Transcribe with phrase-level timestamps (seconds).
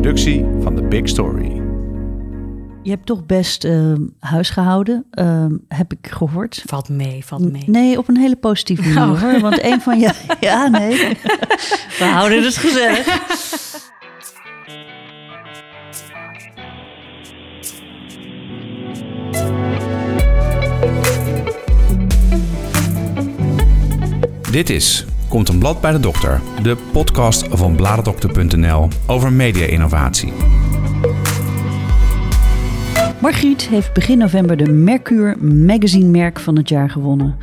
[0.00, 1.62] productie van The Big Story.
[2.82, 6.62] Je hebt toch best uh, huis gehouden, uh, heb ik gehoord.
[6.66, 7.62] Valt mee, valt mee.
[7.66, 9.20] Nee, op een hele positieve manier Oh.
[9.20, 9.40] hoor.
[9.40, 10.10] Want een van je...
[10.40, 10.96] Ja, nee.
[11.98, 13.06] We houden het gezellig.
[24.50, 30.32] Dit is Komt een blad bij de dokter, de podcast van bladerdokter.nl over media-innovatie.
[33.20, 37.36] Margriet heeft begin november de Mercure Magazine Merk van het jaar gewonnen.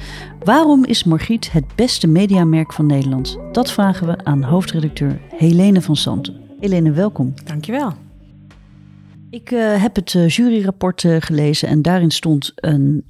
[0.43, 3.37] Waarom is Margriet het beste mediamerk van Nederland?
[3.51, 6.35] Dat vragen we aan hoofdredacteur Helene van Santen.
[6.59, 7.33] Helene, welkom.
[7.45, 7.93] Dankjewel.
[9.29, 13.05] Ik uh, heb het uh, juryrapport uh, gelezen en daarin stond een.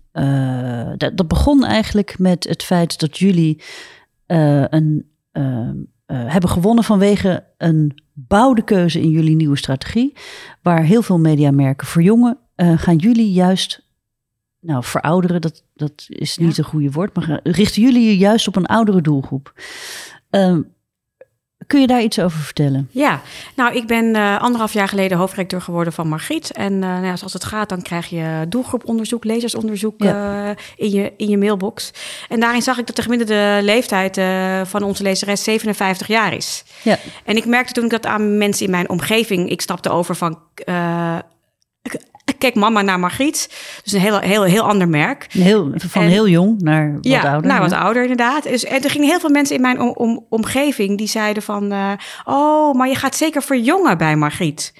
[0.97, 3.61] Dat, dat, begon eigenlijk met het feit dat jullie
[4.27, 5.09] een,
[6.05, 10.13] hebben gewonnen vanwege een bouwde keuze in jullie nieuwe strategie.
[10.61, 13.85] Waar heel veel mediamerken verjongen, gaan jullie juist.
[14.59, 16.63] Nou, verouderen, dat, dat is niet ja.
[16.63, 19.53] een goede woord, maar richten jullie je juist op een oudere doelgroep.
[21.67, 22.89] Kun je daar iets over vertellen?
[22.91, 23.21] Ja,
[23.55, 26.51] nou, ik ben uh, anderhalf jaar geleden hoofdrecteur geworden van Margriet.
[26.51, 30.43] En uh, nou ja, zoals het gaat, dan krijg je doelgroeponderzoek, lezersonderzoek ja.
[30.49, 31.91] uh, in, je, in je mailbox.
[32.29, 34.19] En daarin zag ik dat de gemiddelde leeftijd
[34.69, 36.63] van onze lezeres 57 jaar is.
[36.83, 36.97] Ja.
[37.23, 40.39] En ik merkte toen ik dat aan mensen in mijn omgeving, ik stapte over van
[42.37, 43.49] kijk mama naar Margriet.
[43.83, 45.25] Dus een heel, heel, heel ander merk.
[45.29, 47.51] Heel, van en, heel jong naar wat ja, ouder.
[47.51, 48.43] naar wat ouder inderdaad.
[48.43, 51.73] Dus, en er gingen heel veel mensen in mijn om, om, omgeving die zeiden van...
[51.73, 51.91] Uh,
[52.25, 54.73] oh, maar je gaat zeker verjongen bij Margriet.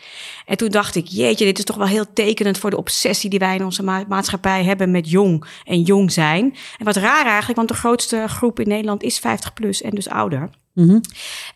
[0.46, 3.40] En toen dacht ik, jeetje, dit is toch wel heel tekenend voor de obsessie die
[3.40, 6.56] wij in onze ma maatschappij hebben met jong en jong zijn.
[6.78, 10.10] En wat raar eigenlijk, want de grootste groep in Nederland is 50 plus en dus
[10.10, 10.50] ouder.
[10.78, 11.02] Mm -hmm.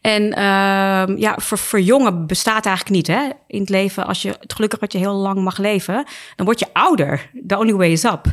[0.02, 3.30] En uh, ja, voor, voor jongen bestaat eigenlijk niet hè?
[3.48, 4.08] in het leven.
[4.08, 6.06] Als je het gelukkig dat je heel lang mag leven,
[6.36, 7.30] dan word je ouder.
[7.48, 8.26] The only way is up.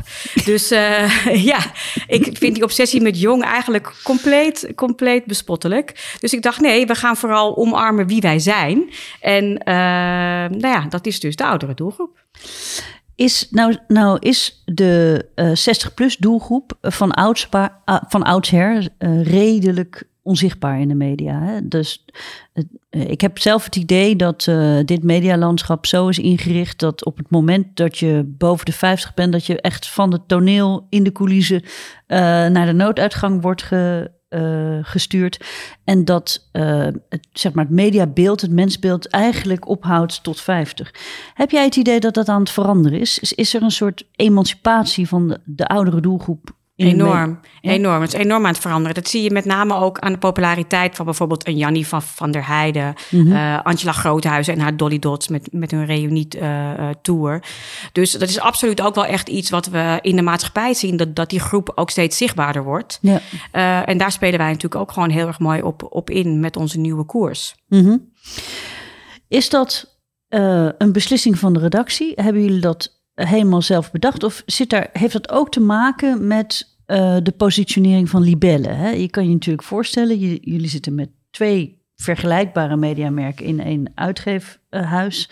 [0.45, 1.59] dus uh, ja,
[2.07, 6.15] ik vind die obsessie met jong eigenlijk compleet, compleet bespottelijk.
[6.19, 8.89] Dus ik dacht, nee, we gaan vooral omarmen wie wij zijn.
[9.21, 9.73] En uh,
[10.59, 12.19] nou ja, dat is dus de oudere doelgroep.
[13.15, 20.07] Is, nou, nou is de uh, 60-plus doelgroep van, oudspa, uh, van oudsher uh, redelijk
[20.29, 21.41] onzichtbaar in de media.
[21.41, 21.67] Hè?
[21.67, 22.05] Dus
[22.53, 27.17] uh, ik heb zelf het idee dat uh, dit medialandschap zo is ingericht dat op
[27.17, 31.03] het moment dat je boven de 50 bent, dat je echt van het toneel in
[31.03, 31.67] de coulissen uh,
[32.47, 34.11] naar de nooduitgang wordt ge,
[34.81, 35.45] gestuurd.
[35.83, 40.93] En dat het, zeg maar, het mediabeeld, het mensbeeld eigenlijk ophoudt tot 50.
[41.33, 43.19] Heb jij het idee dat dat aan het veranderen is?
[43.19, 46.57] Is, er een soort emancipatie van de oudere doelgroep
[46.87, 47.71] Enorm, ja?
[47.71, 48.01] enorm.
[48.01, 48.95] Het is enorm aan het veranderen.
[48.95, 52.31] Dat zie je met name ook aan de populariteit van bijvoorbeeld een Jannie van, van
[52.31, 53.31] der Heijden, mm -hmm.
[53.31, 57.33] uh, Angela Groothuizen en haar Dolly Dots met, met hun reunie-tour.
[57.33, 57.39] Uh,
[57.91, 61.15] dus dat is absoluut ook wel echt iets wat we in de maatschappij zien, dat,
[61.15, 62.99] dat die groep ook steeds zichtbaarder wordt.
[63.01, 63.21] Ja.
[63.53, 66.57] Uh, en daar spelen wij natuurlijk ook gewoon heel erg mooi op, op in met
[66.57, 67.55] onze nieuwe koers.
[67.67, 68.11] Mm -hmm.
[69.27, 69.97] Is dat
[70.77, 72.13] een beslissing van de redactie?
[72.15, 74.23] Hebben jullie dat helemaal zelf bedacht?
[74.23, 78.77] Of zit daar, heeft dat ook te maken met uh, de positionering van libellen?
[78.77, 78.89] Hè?
[78.89, 85.29] Je kan je natuurlijk voorstellen, jullie zitten met twee vergelijkbare mediamerken in één uitgeefhuis.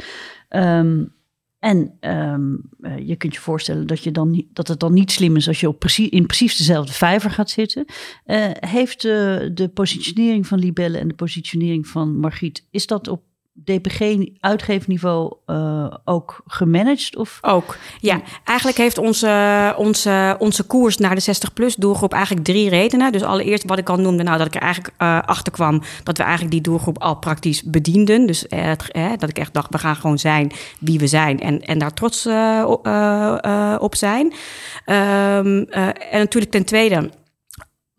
[0.49, 1.15] Um,
[1.59, 5.35] en um, uh, je kunt je voorstellen dat, je dan dat het dan niet slim
[5.35, 7.85] is als je op precies, in precies dezelfde vijver gaat zitten.
[8.25, 13.23] Uh, heeft de, de positionering van libellen en de positionering van Margriet, is dat op
[13.65, 17.15] DPG-uitgeefniveau uh, ook gemanaged?
[17.15, 17.37] Of?
[17.41, 18.21] Ook, ja.
[18.43, 23.11] Eigenlijk heeft onze, onze, onze koers naar de 60-plus doelgroep eigenlijk drie redenen.
[23.11, 26.17] Dus allereerst wat ik al noemde, nou, dat ik er eigenlijk uh, achter kwam dat
[26.17, 28.25] we eigenlijk die doelgroep al praktisch bedienden.
[28.25, 28.71] Dus uh,
[29.17, 32.25] dat ik echt dacht, we gaan gewoon zijn wie we zijn en, en daar trots
[33.79, 34.25] op zijn.
[34.85, 37.09] Um, en natuurlijk ten tweede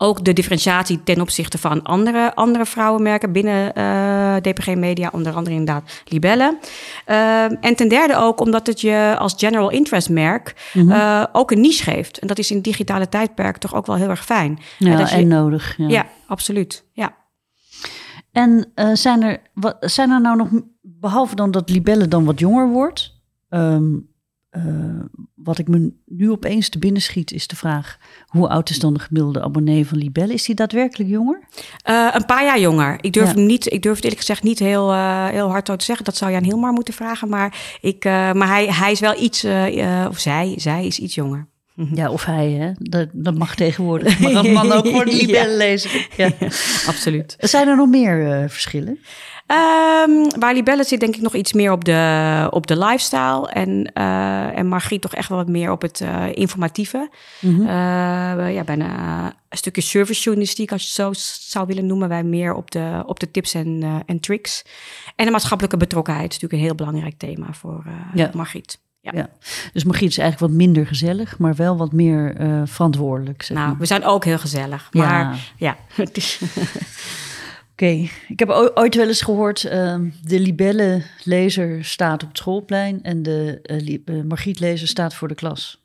[0.00, 5.56] ook de differentiatie ten opzichte van andere, andere vrouwenmerken binnen uh, DPG Media, onder andere
[5.56, 6.58] inderdaad Libelle.
[7.06, 10.90] Uh, en ten derde ook omdat het je als general interest merk mm -hmm.
[10.90, 12.18] uh, ook een niche geeft.
[12.18, 14.58] En dat is in digitale tijdperk toch ook wel heel erg fijn.
[14.78, 15.74] Ja, dat en nodig.
[15.76, 16.84] Ja, ja absoluut.
[16.92, 17.16] Ja.
[18.32, 20.48] En zijn, er, wat, zijn er nou nog,
[20.82, 23.16] behalve dan dat Libelle dan wat jonger wordt...
[23.50, 24.07] Um,
[24.50, 25.04] uh,
[25.34, 28.94] wat ik me nu opeens te binnen schiet, is de vraag: hoe oud is dan
[28.94, 30.32] de gemiddelde abonnee van Libelle?
[30.32, 31.40] Is die daadwerkelijk jonger?
[31.90, 32.98] Uh, een paar jaar jonger.
[33.00, 33.40] Ik durf, ja.
[33.40, 36.04] niet, ik durf het eerlijk gezegd niet heel, uh, heel hard te zeggen.
[36.04, 37.28] Dat zou je aan Hilmar moeten vragen.
[37.28, 39.44] Maar, ik, maar hij, hij is wel iets,
[40.08, 41.48] of zij, zij is iets jonger.
[41.94, 42.70] Ja, of hij, hè?
[42.78, 44.18] Dat, dat mag tegenwoordig.
[44.20, 45.56] Mag een man ook voor de libellen Ja.
[45.56, 45.90] lezen.
[46.16, 46.30] Ja.
[46.86, 47.36] Absoluut.
[47.38, 48.98] Zijn er nog meer eh, verschillen?
[49.46, 53.48] Ehm, waar Libelle zit denk ik nog iets meer op de, op de lifestyle.
[53.48, 57.10] En, eh, en Margriet toch echt wel wat meer op het eh, informatieve.
[57.40, 57.60] Mhm.
[57.60, 62.08] Eh, ja, bijna een stukje servicejournalistiek, als je het zo zou willen noemen.
[62.08, 64.64] Wij meer op de, op de tips en, eh, en tricks.
[65.16, 68.30] En de maatschappelijke betrokkenheid is natuurlijk een heel belangrijk thema voor eh Ja.
[68.34, 68.78] Margriet.
[69.00, 69.12] Ja.
[69.14, 69.28] Ja.
[69.72, 73.42] Dus Margriet is eigenlijk wat minder gezellig, maar wel wat meer eh, verantwoordelijk.
[73.42, 73.78] Zeg Nou, maar.
[73.78, 74.88] we zijn ook heel gezellig.
[74.90, 75.00] Ja.
[75.00, 76.40] Maar ja, het is...
[77.72, 83.22] Oké, ik heb ooit wel eens gehoord, ehm, de libelle-lezer staat op het schoolplein en
[83.22, 83.60] de
[84.04, 85.82] eh, Margriet-lezer staat voor de klas.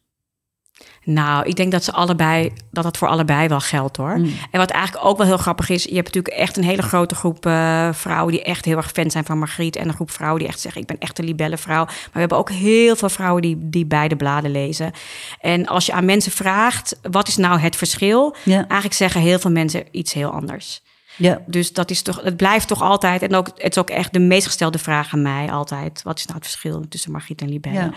[1.03, 4.17] Nou, ik denk dat ze allebei, dat het voor allebei wel geldt hoor.
[4.17, 4.33] Mm.
[4.51, 7.15] En wat eigenlijk ook wel heel grappig is, je hebt natuurlijk echt een hele grote
[7.15, 9.75] groep eh, vrouwen die echt heel erg fan zijn van Margriet.
[9.75, 11.85] En een groep vrouwen die echt zeggen, ik ben echt een libellenvrouw.
[11.85, 14.91] Maar we hebben ook heel veel vrouwen die, die beide bladen lezen.
[15.39, 18.35] En als je aan mensen vraagt, wat is nou het verschil?
[18.43, 20.81] Ja, Eigenlijk zeggen heel veel mensen iets heel anders.
[21.17, 24.13] Ja, Dus dat is toch, het blijft toch altijd, en ook, het is ook echt
[24.13, 26.01] de meest gestelde vraag aan mij altijd.
[26.03, 27.91] Wat is nou het verschil tussen Margriet en Libelle?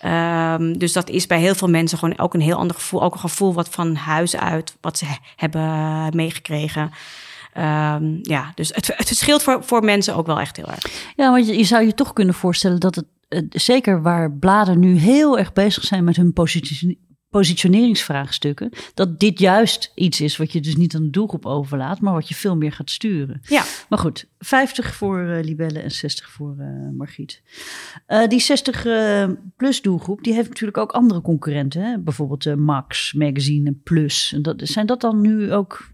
[0.00, 0.54] ja.
[0.54, 3.02] Ehm, dus dat is bij heel veel mensen gewoon ook een heel ander gevoel.
[3.02, 6.90] Ook een gevoel wat van huis uit, wat ze he- hebben meegekregen.
[7.52, 11.12] Ehm, ja, dus het, het verschilt voor, voor mensen ook wel echt heel erg.
[11.16, 14.78] ja want je, je zou je toch kunnen voorstellen dat het, eh, zeker waar bladen
[14.78, 16.98] nu heel erg bezig zijn met hun positie,
[17.36, 22.12] positioneringsvraagstukken, dat dit juist iets is wat je dus niet aan de doelgroep overlaat, maar
[22.12, 23.40] wat je veel meer gaat sturen.
[23.42, 26.66] Ja, Maar goed, 50 voor eh, Libelle en 60 voor eh,
[26.96, 27.42] Margriet.
[28.06, 31.82] Eh, die 60-plus doelgroep, die heeft natuurlijk ook andere concurrenten.
[31.82, 31.98] Hè?
[31.98, 34.32] Bijvoorbeeld Max, Magazine Plus.
[34.32, 35.88] En dat, zijn dat dan nu ook...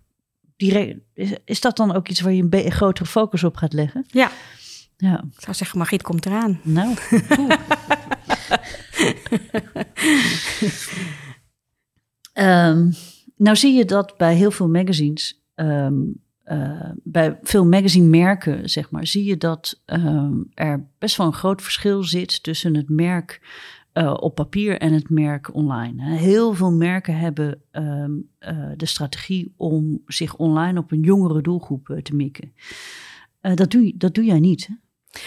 [0.57, 4.05] direct- is, is dat dan ook iets waar je een, grotere focus op gaat leggen?
[4.09, 4.31] ja.
[4.97, 6.61] Ja, Ik zou zeggen, Margriet komt eraan.
[6.63, 6.95] nou.
[12.33, 12.91] Ehm,
[13.37, 15.95] nou zie je dat bij heel veel magazines, ehm,
[16.43, 21.63] eh, bij veel magazine-merken, zeg maar, zie je dat ehm, er best wel een groot
[21.63, 23.41] verschil zit tussen het merk
[23.93, 26.17] eh, op papier en het merk online.
[26.17, 28.05] Heel veel merken hebben eh,
[28.77, 32.53] de strategie om zich online op een jongere doelgroep te mikken.
[33.41, 34.69] Dat, doe, dat doe jij niet.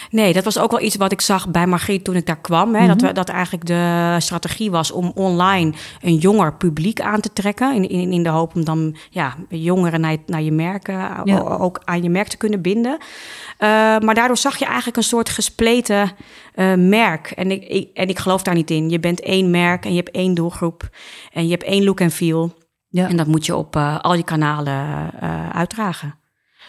[0.10, 2.76] Nee, dat was ook wel iets wat ik zag bij Margriet toen ik daar kwam.
[2.76, 2.88] Hè?
[2.88, 3.06] dat, Mhm.
[3.06, 7.74] we, dat eigenlijk de strategie was om online een jonger publiek aan te trekken.
[7.76, 10.94] In, in, in de hoop om dan ja, jongeren naar, je- naar je merken,
[11.24, 11.40] Ja.
[11.40, 12.98] o- ook aan je merk te kunnen binden.
[13.58, 13.68] Eh,
[14.00, 16.12] maar daardoor zag je eigenlijk een soort gespleten
[16.54, 17.32] eh, merk.
[17.32, 18.90] En ik, ik, en ik geloof daar niet in.
[18.90, 20.90] Je bent één merk en je hebt één doelgroep.
[21.34, 22.54] En je hebt één look en feel.
[22.88, 23.08] Ja.
[23.10, 26.16] En dat moet je op eh, al je kanalen eh, uitdragen.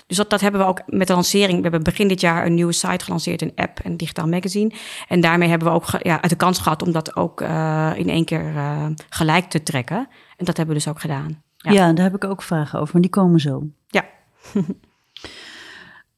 [0.06, 1.56] Dus dat, dat hebben we ook met de lancering.
[1.56, 4.72] We hebben begin dit jaar een nieuwe site gelanceerd, een app en een digitaal magazine.
[5.08, 8.24] En daarmee hebben we ook ja, de kans gehad om dat ook eh, in één
[8.24, 10.08] keer eh, gelijk te trekken.
[10.36, 11.42] En dat hebben we dus ook gedaan.
[11.56, 11.72] Ja.
[11.72, 11.92] Ja.
[11.92, 13.66] daar heb ik ook vragen over, maar die komen zo.
[13.86, 14.04] Ja.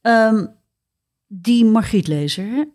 [0.01, 0.45] Ehm,
[1.27, 2.69] die Margrietlezer?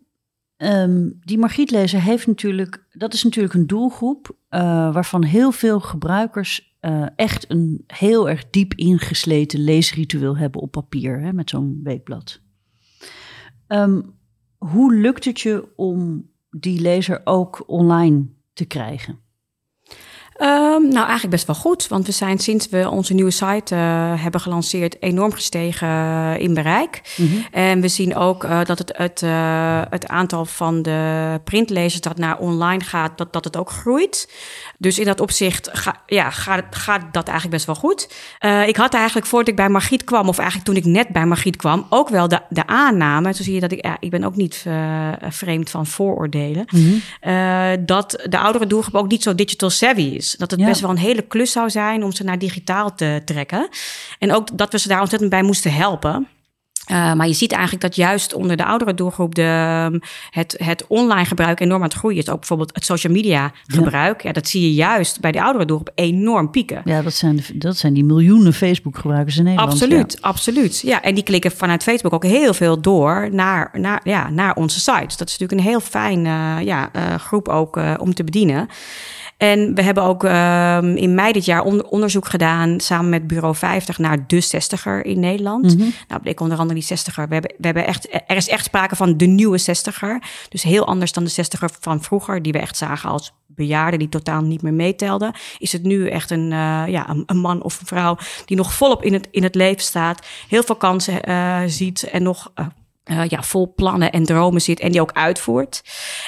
[0.56, 4.60] Ehm, die Margrietlezer heeft natuurlijk, dat is natuurlijk een doelgroep eh,
[4.92, 11.20] waarvan heel veel gebruikers eh, echt een heel erg diep ingesleten leesritueel hebben op papier,
[11.20, 12.40] hè, met zo'n weekblad.
[13.66, 14.02] Ehm,
[14.58, 19.18] hoe lukt het je om die lezer ook online te krijgen?
[20.34, 21.88] Ehm, nou, eigenlijk best wel goed.
[21.88, 26.54] Want we zijn sinds we onze nieuwe site eh, hebben gelanceerd enorm gestegen eh, in
[26.54, 27.00] bereik.
[27.50, 29.20] En we zien ook eh, dat het, het,
[29.90, 34.32] het aantal van de printlezers dat naar online gaat, dat, dat het ook groeit.
[34.78, 38.08] Dus in dat opzicht ga, ja, gaat, gaat dat eigenlijk best wel goed.
[38.66, 41.56] Ik had eigenlijk voordat ik bij Margriet kwam, of eigenlijk toen ik net bij Margriet
[41.56, 43.34] kwam, ook wel de, de aanname.
[43.34, 44.64] Zo zie je dat ik, ja, ik ben ook niet
[45.28, 46.64] vreemd van vooroordelen.
[47.74, 50.23] eh, dat de oudere doelgroep ook niet zo digital savvy is.
[50.32, 50.66] Dat het Ja.
[50.66, 53.68] best wel een hele klus zou zijn om ze naar digitaal te trekken.
[54.18, 56.28] En ook dat we ze daar ontzettend bij moesten helpen.
[56.90, 60.00] Uh, maar je ziet eigenlijk dat juist onder de oudere doelgroep de,
[60.30, 62.28] het, het online gebruik enorm aan het groeien is.
[62.28, 64.22] Ook bijvoorbeeld het social media gebruik.
[64.22, 64.28] Ja.
[64.28, 66.80] ja dat zie je juist bij de oudere doelgroep enorm pieken.
[66.84, 69.72] Ja, dat zijn, de, dat zijn die miljoenen Facebook-gebruikers in Nederland.
[69.72, 70.28] Absoluut, ja.
[70.28, 70.80] absoluut.
[70.80, 74.80] Ja, en die klikken vanuit Facebook ook heel veel door naar, naar, ja, naar onze
[74.80, 75.04] site.
[75.04, 78.68] Dus dat is natuurlijk een heel fijn uh, ja, uh, groep ook om te bedienen.
[79.36, 83.54] En we hebben ook uh, in mei dit jaar onder, onderzoek gedaan samen met Bureau
[83.54, 85.74] 50 naar de 60er in Nederland.
[85.74, 85.92] Mm -hmm.
[86.08, 87.14] Nou, bleek onder andere die 60er.
[87.14, 90.26] We hebben, we hebben echt, er is echt sprake van de nieuwe 60er.
[90.48, 94.08] Dus heel anders dan de 60er van vroeger, die we echt zagen als bejaarden die
[94.08, 95.34] totaal niet meer meetelden.
[95.58, 98.72] Is het nu echt een, uh, ja, een, een, man of een vrouw die nog
[98.72, 102.66] volop in het, in het leven staat, heel veel kansen uh, ziet en nog uh,
[103.04, 105.82] ja, vol plannen en dromen zit en die ook uitvoert.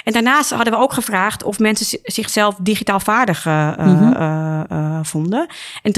[0.05, 5.05] En daarnaast hadden we ook gevraagd of mensen zichzelf digitaal vaardig uh, mm -hmm.
[5.05, 5.47] vonden.
[5.83, 5.93] En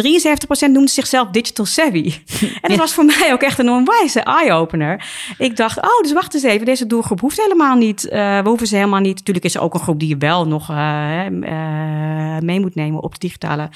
[0.69, 2.15] 73% noemde zichzelf digital savvy.
[2.63, 5.05] en dat was voor mij ook echt een onwijze eye-opener.
[5.39, 8.03] Ik dacht, oh, dus wacht eens even, deze doelgroep hoeft helemaal niet.
[8.03, 9.17] we hoeven ze helemaal niet.
[9.17, 10.69] Natuurlijk is er ook een groep die je wel nog
[12.41, 13.69] mee moet nemen op de digitale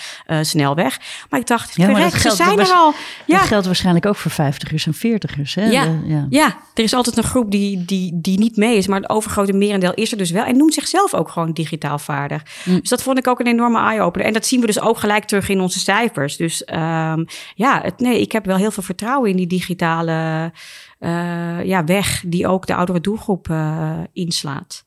[0.43, 1.01] snelweg.
[1.31, 2.93] Maar ik dacht, ja, maar ze zijn er al.
[3.27, 3.39] Ja.
[3.39, 5.55] Dat geldt waarschijnlijk ook voor 50ers en 40ers.
[5.55, 5.65] Hè?
[5.65, 6.27] Ja, ja.
[6.29, 9.11] ja, er is is altijd een groep die, die, die niet mee is, maar het
[9.11, 12.43] overgrote merendeel is er dus wel en noemt zichzelf ook gewoon digitaal vaardig.
[12.65, 12.81] Mm.
[12.81, 14.27] Dus dat vond ik ook een enorme eye-opener.
[14.27, 16.37] En dat zien we dus ook gelijk terug in onze cijfers.
[16.37, 20.53] Dus um, ja, het, nee, ik heb wel heel veel vertrouwen in die digitale
[21.01, 24.85] uh, ja, weg die ook de oudere doelgroep uh, inslaat.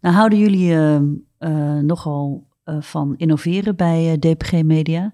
[0.00, 5.12] Nou, houden jullie uh, nogal van innoveren bij DPG Media.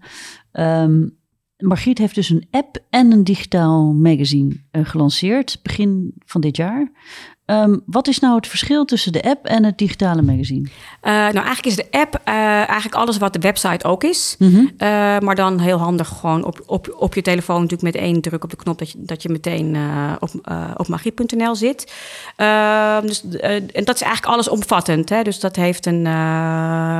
[0.52, 1.17] Um,
[1.58, 6.90] Margriet heeft dus een app en een digitaal magazine uh, gelanceerd begin van dit jaar.
[7.50, 10.68] Um, wat is nou het verschil tussen de app en het digitale magazine?
[10.68, 10.70] Uh,
[11.02, 14.36] nou, eigenlijk is de app uh, eigenlijk alles wat de website ook is.
[14.38, 14.70] Mm -hmm.
[14.78, 18.44] uh, maar dan heel handig gewoon op, op, op je telefoon natuurlijk met één druk
[18.44, 18.78] op de knop...
[18.78, 19.76] dat je, dat je meteen
[20.20, 20.30] op,
[20.76, 21.92] op magie.nl zit.
[22.36, 23.22] Ehm, dus,
[23.72, 25.08] en dat is eigenlijk alles omvattend.
[25.08, 25.22] Hè?
[25.22, 26.06] Dus dat heeft een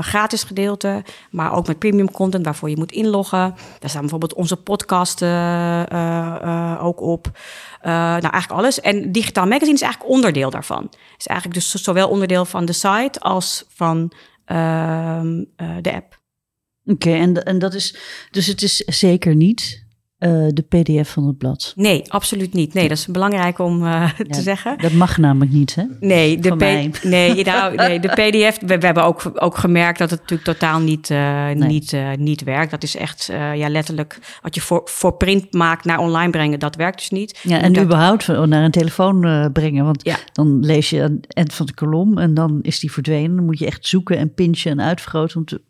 [0.03, 2.45] gratis gedeelte, maar ook met premium content...
[2.45, 3.55] waarvoor je moet inloggen.
[3.79, 5.29] Daar staan bijvoorbeeld onze podcasten
[6.81, 7.31] ook op...
[7.83, 8.81] Uh, nou, eigenlijk alles.
[8.81, 10.91] En digitaal magazine is eigenlijk onderdeel daarvan.
[11.17, 14.13] Is eigenlijk dus zowel onderdeel van de site als van
[14.47, 16.21] uh, uh, de app.
[16.85, 17.97] Oké, en, en dat is,
[18.31, 19.87] dus het is zeker niet
[20.19, 21.73] uh, de PDF van het blad.
[21.77, 22.75] Nee, absoluut niet.
[22.75, 24.79] Nee, dat is belangrijk om uh, ja, te zeggen.
[24.79, 25.85] Dat mag namelijk niet, hè?
[26.01, 26.55] Nee, de,
[27.03, 28.59] nee, nou, nee, de PDF.
[28.61, 31.55] We, we, hebben ook, ook gemerkt dat het natuurlijk totaal niet, uh, nee.
[31.55, 32.71] niet, niet werkt.
[32.71, 36.59] Dat is echt ja, letterlijk wat je voor, voor print maakt naar online brengen.
[36.59, 37.41] Dat werkt dus niet.
[37.43, 37.85] Ja, en dat...
[37.85, 39.85] überhaupt naar een telefoon brengen.
[39.85, 40.17] Want ja.
[40.33, 43.37] dan lees je een eind van de kolom en dan is die verdwenen.
[43.37, 45.61] Dan moet je echt zoeken en pinchen en uitvergroten om te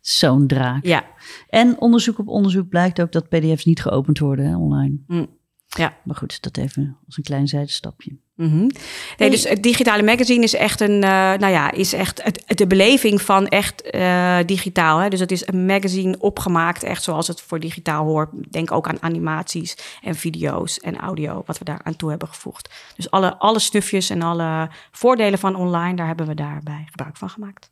[0.00, 0.84] Zo'n draak.
[0.84, 1.04] Ja.
[1.48, 4.98] En onderzoek op onderzoek blijkt ook dat PDF's niet geopend worden hè, online.
[5.06, 5.38] Mm.
[5.76, 5.96] Ja.
[6.04, 8.18] Maar goed, dat even als een klein zijstapje.
[8.40, 8.70] Mm -hmm.
[9.16, 12.66] Nee, dus het digitale magazine is echt een, uh, nou ja, is echt het, de
[12.66, 14.98] beleving van echt uh, digitaal.
[14.98, 15.08] Hè?
[15.08, 18.52] Dus het is een magazine opgemaakt, echt zoals het voor digitaal hoort.
[18.52, 22.70] Denk ook aan animaties en video's en audio, wat we daar aan toe hebben gevoegd.
[22.96, 27.30] Dus alle, alle snufjes en alle voordelen van online, daar hebben we daarbij gebruik van
[27.30, 27.70] gemaakt.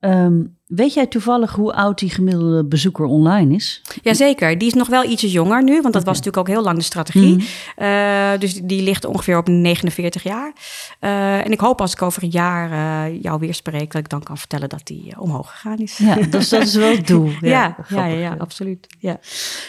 [0.00, 3.82] Um, weet jij toevallig hoe oud die gemiddelde bezoeker online is?
[4.02, 6.76] Jazeker, die is nog wel ietsje jonger nu, want dat was natuurlijk ook heel lang
[6.76, 7.34] de strategie.
[7.34, 7.86] Mm.
[7.86, 10.52] Uh, dus die ligt ongeveer op 49 jaar.
[11.00, 14.08] Uh, en ik hoop als ik over een jaar uh, jou weer spreek, dat ik
[14.08, 15.98] dan kan vertellen dat die omhoog gegaan is.
[15.98, 17.30] Ja, dus dat is wel het doel.
[17.40, 18.86] Ja, ja, ja, ja, ja, absoluut.
[18.98, 19.18] Ja.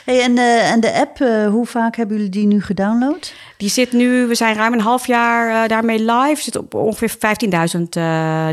[0.06, 1.18] Hey, en, en de app,
[1.51, 3.34] hoe vaak hebben jullie die nu gedownload?
[3.58, 7.15] Die zit nu, we zijn ruim een half jaar daarmee live, zit op ongeveer
[7.75, 7.82] 15.000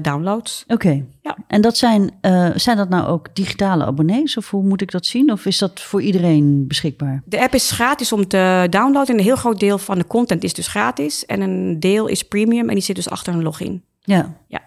[0.03, 0.65] downloads.
[0.67, 0.87] Oké.
[0.87, 1.05] Okay.
[1.27, 1.37] Ja.
[1.47, 4.37] En dat zijn, uh, zijn dat nou ook digitale abonnees?
[4.37, 5.33] Of hoe moet ik dat zien?
[5.33, 7.23] Of is dat voor iedereen beschikbaar?
[7.25, 9.15] De app is gratis om te downloaden.
[9.15, 11.27] En een heel groot deel van de content is dus gratis.
[11.27, 13.83] En een deel is premium en die zit dus achter een login.
[14.01, 14.35] Ja.
[14.49, 14.61] ja.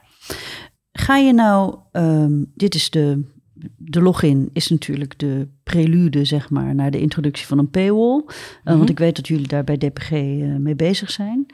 [0.92, 3.24] Ga je nou, um, dit is de
[3.78, 8.24] de login is natuurlijk de prelude, zeg maar, naar de introductie van een paywall.
[8.25, 8.89] Uh, Want mhm.
[8.89, 11.46] ik weet dat jullie daar bij DPG uh, mee bezig zijn.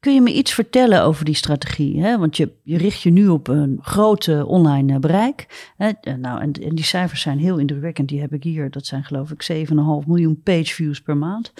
[0.00, 2.00] Kun je me iets vertellen over die strategie?
[2.00, 2.18] Hè?
[2.18, 5.72] Want je, je richt je nu op een grote online uh, bereik.
[5.76, 5.90] Hè?
[6.16, 8.08] Nou, en, en, die cijfers zijn heel indrukwekkend.
[8.08, 8.70] Die heb ik hier.
[8.70, 9.74] Dat zijn geloof ik 7,5
[10.06, 11.52] miljoen page views per maand.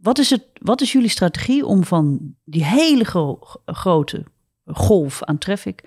[0.00, 4.24] Wat is, het, wat is jullie strategie om van die hele gro grote
[4.64, 5.82] golf aan traffic...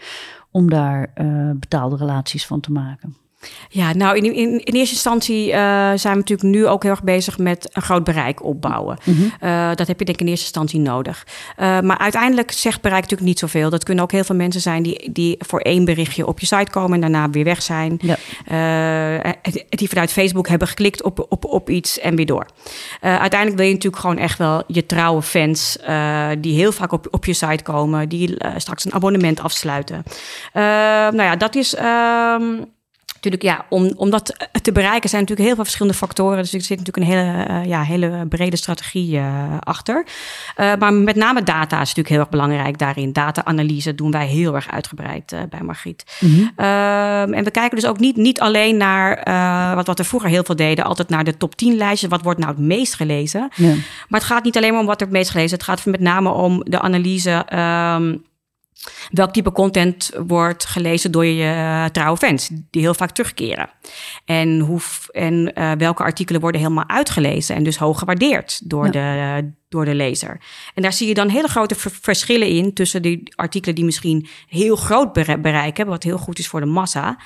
[0.52, 1.14] om daar
[1.60, 3.16] betaalde relaties van te maken?
[3.70, 5.56] Ja, nou in, in, in eerste instantie uh,
[5.96, 8.98] zijn we natuurlijk nu ook heel erg bezig met een groot bereik opbouwen.
[9.04, 9.50] Mm -hmm.
[9.50, 11.28] uh, dat heb je denk ik in eerste instantie nodig.
[11.60, 13.70] Uh, maar uiteindelijk zegt bereik natuurlijk niet zoveel.
[13.70, 16.72] Dat kunnen ook heel veel mensen zijn die, die voor één berichtje op je site
[16.72, 18.00] komen en daarna weer weg zijn.
[18.02, 18.18] Ja.
[19.70, 22.46] die vanuit Facebook hebben geklikt op, op, op iets en weer door.
[23.02, 25.78] uiteindelijk wil je natuurlijk gewoon echt wel je trouwe fans
[26.40, 30.04] die heel vaak op, op je site komen, die straks een abonnement afsluiten.
[30.54, 31.76] nou ja, dat is.
[31.76, 32.44] Ehm,
[33.24, 36.38] natuurlijk, ja, om, om dat te bereiken zijn natuurlijk heel veel verschillende factoren.
[36.38, 40.06] Dus er zit natuurlijk een hele, uh, ja, hele brede strategie uh, achter.
[40.58, 43.14] Uh, maar met name data is natuurlijk heel erg belangrijk daarin.
[43.14, 46.04] Data-analyse doen wij heel erg uitgebreid bij Margriet.
[46.20, 47.34] Mm -hmm.
[47.34, 49.22] en we kijken dus ook niet, niet alleen naar
[49.76, 52.10] wat, wat we vroeger heel veel deden, altijd naar de top 10 lijstjes.
[52.10, 53.50] Wat wordt nou het meest gelezen?
[53.56, 53.74] Ja.
[54.08, 56.00] Maar het gaat niet alleen maar om wat er het meest gelezen Het gaat met
[56.00, 57.46] name om de analyse.
[57.54, 58.28] Um,
[59.12, 63.70] welk type content wordt gelezen door je uh, trouwe fans, die heel vaak terugkeren.
[64.26, 64.80] En, hoe,
[65.12, 68.92] en uh, welke artikelen worden helemaal uitgelezen en dus hoog gewaardeerd door, ja.
[68.92, 70.42] de, door de lezer.
[70.74, 74.76] En daar zie je dan hele grote verschillen in tussen die artikelen die misschien heel
[74.76, 77.18] groot bereik hebben, wat heel goed is voor de massa.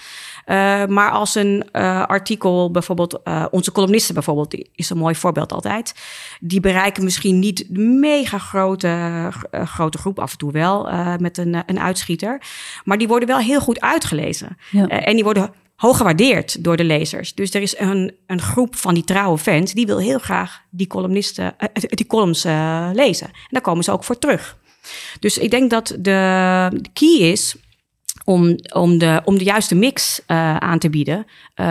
[0.45, 5.51] Uh, maar als een uh, artikel, bijvoorbeeld uh, onze columnisten bijvoorbeeld, is een mooi voorbeeld
[5.51, 5.95] altijd.
[6.39, 11.63] Die bereiken misschien niet de mega grote, grote groep, af en toe wel, met een,
[11.65, 12.41] een uitschieter.
[12.83, 14.57] Maar die worden wel heel goed uitgelezen.
[14.71, 14.87] Ja.
[14.87, 17.33] en die worden hoog gewaardeerd door de lezers.
[17.33, 20.87] Dus er is een, een groep van die trouwe fans die wil heel graag die
[20.87, 22.43] columnisten, die columns
[22.93, 23.27] lezen.
[23.27, 24.57] En daar komen ze ook voor terug.
[25.19, 27.55] Dus ik denk dat de key is
[28.23, 31.25] om, om, de, om de juiste mix uh, aan te bieden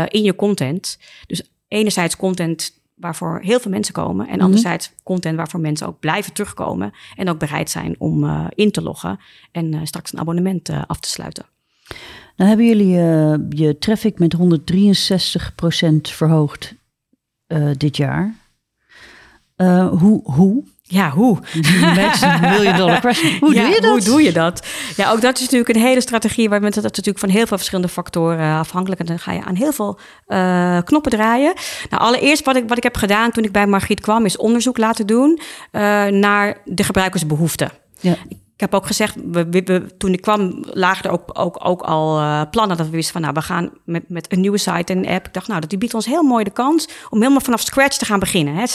[0.08, 0.98] in je content.
[1.26, 4.28] Dus enerzijds content waarvoor heel veel mensen komen.
[4.28, 6.92] En anderzijds content waarvoor mensen ook blijven terugkomen.
[7.16, 9.18] En ook bereid zijn om in te loggen
[9.52, 11.46] en straks een abonnement af te sluiten.
[12.36, 12.92] Nou hebben jullie
[13.48, 14.40] je traffic met 163%
[16.00, 16.74] verhoogd
[17.76, 18.34] dit jaar.
[19.90, 20.64] hoe, hoe?
[20.92, 21.38] Ja, hoe?
[22.40, 23.38] million dollar question.
[23.40, 23.90] Hoe doe je dat?
[23.90, 24.66] Hoe doe je dat?
[24.96, 27.56] Ja, ook dat is natuurlijk een hele strategie waar mensen dat natuurlijk van heel veel
[27.56, 29.00] verschillende factoren afhankelijk.
[29.00, 29.98] En dan ga je aan heel veel
[30.28, 31.52] uh, knoppen draaien.
[31.90, 34.78] Nou, allereerst wat ik, wat ik heb gedaan toen ik bij Margriet kwam, is onderzoek
[34.78, 35.40] laten doen
[35.72, 37.70] uh, naar de gebruikersbehoeften.
[38.00, 38.16] Ja.
[38.28, 42.42] Ik heb ook gezegd, we, toen ik kwam, lagen er ook, ook, ook al uh,
[42.50, 45.26] plannen dat we wisten van, nou, we gaan met, met een nieuwe site en app.
[45.26, 47.96] Ik dacht, nou, dat die biedt ons heel mooi de kans om helemaal vanaf scratch
[47.96, 48.54] te gaan beginnen.
[48.54, 48.66] Hè.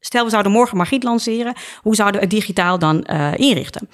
[0.00, 1.54] Stel, we zouden morgen Margriet lanceren.
[1.82, 3.88] Hoe zouden we het digitaal dan uh, inrichten?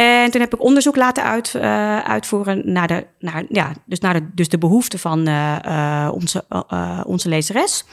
[0.00, 4.14] En toen heb ik onderzoek laten uit, uh, uitvoeren naar de, naar, ja, dus naar
[4.14, 6.44] de, dus de behoeften van uh, onze,
[7.06, 7.84] onze lezeres.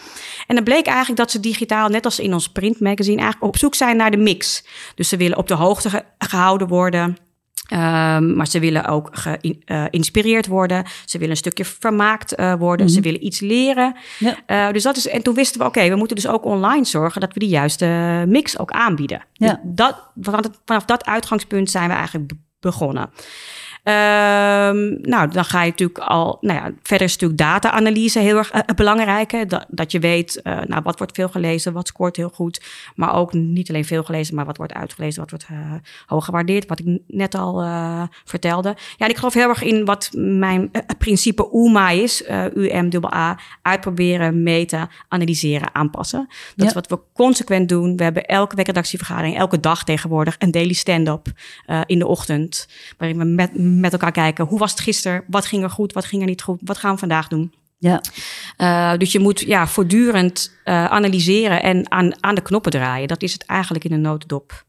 [0.48, 3.76] En dan bleek eigenlijk dat ze digitaal, net als in ons printmagazine, eigenlijk op zoek
[3.76, 4.64] zijn naar de mix.
[4.96, 7.18] Dus ze willen op de hoogte ge gehouden worden
[7.74, 10.84] Um, maar ze willen ook geïnspireerd uh, worden.
[11.06, 12.86] Ze willen een stukje vermaakt uh, worden.
[12.86, 13.04] Mm -hmm.
[13.04, 13.96] Ze willen iets leren.
[14.20, 14.38] Ja.
[14.48, 16.86] Uh, dus dat is, en toen wisten we, oké, okay, we moeten dus ook online
[16.86, 19.22] zorgen dat we de juiste mix ook aanbieden.
[19.34, 19.48] Ja.
[19.48, 23.10] Dus dat, vanaf, vanaf dat uitgangspunt zijn we eigenlijk begonnen.
[23.88, 26.38] Um, nou, dan ga je natuurlijk al.
[26.42, 29.32] Nou ja, verder is natuurlijk data-analyse heel erg uh, belangrijk.
[29.32, 29.46] Hè?
[29.46, 32.62] Dat, dat je weet, uh, nou, wat wordt veel gelezen, wat scoort heel goed.
[32.96, 35.58] Maar ook niet alleen veel gelezen, maar wat wordt uitgelezen, wat wordt uh,
[36.06, 36.68] hoog gewaardeerd.
[36.68, 37.66] Wat ik net al
[38.26, 38.76] vertelde.
[38.98, 42.24] Ja, en ik geloof heel erg in wat mijn principe UMA is:
[42.54, 43.40] UMAA.
[43.62, 46.26] Uitproberen, meten, analyseren, aanpassen.
[46.28, 46.66] Dat ja.
[46.66, 47.98] is wat we consequent doen.
[47.98, 51.28] We hebben elke week redactievergadering, elke dag tegenwoordig een daily stand-up
[51.86, 52.68] in de ochtend.
[52.98, 54.46] Waarin we met met elkaar kijken.
[54.46, 55.24] Hoe was het gisteren?
[55.28, 55.94] Wat ging er goed?
[55.94, 56.60] Wat ging er niet goed?
[56.64, 57.54] Wat gaan we vandaag doen?
[57.78, 58.02] Ja.
[58.58, 63.08] Uh, dus je moet ja, voortdurend uh, analyseren en aan, aan de knoppen draaien.
[63.08, 64.66] Dat is het eigenlijk in een notendop.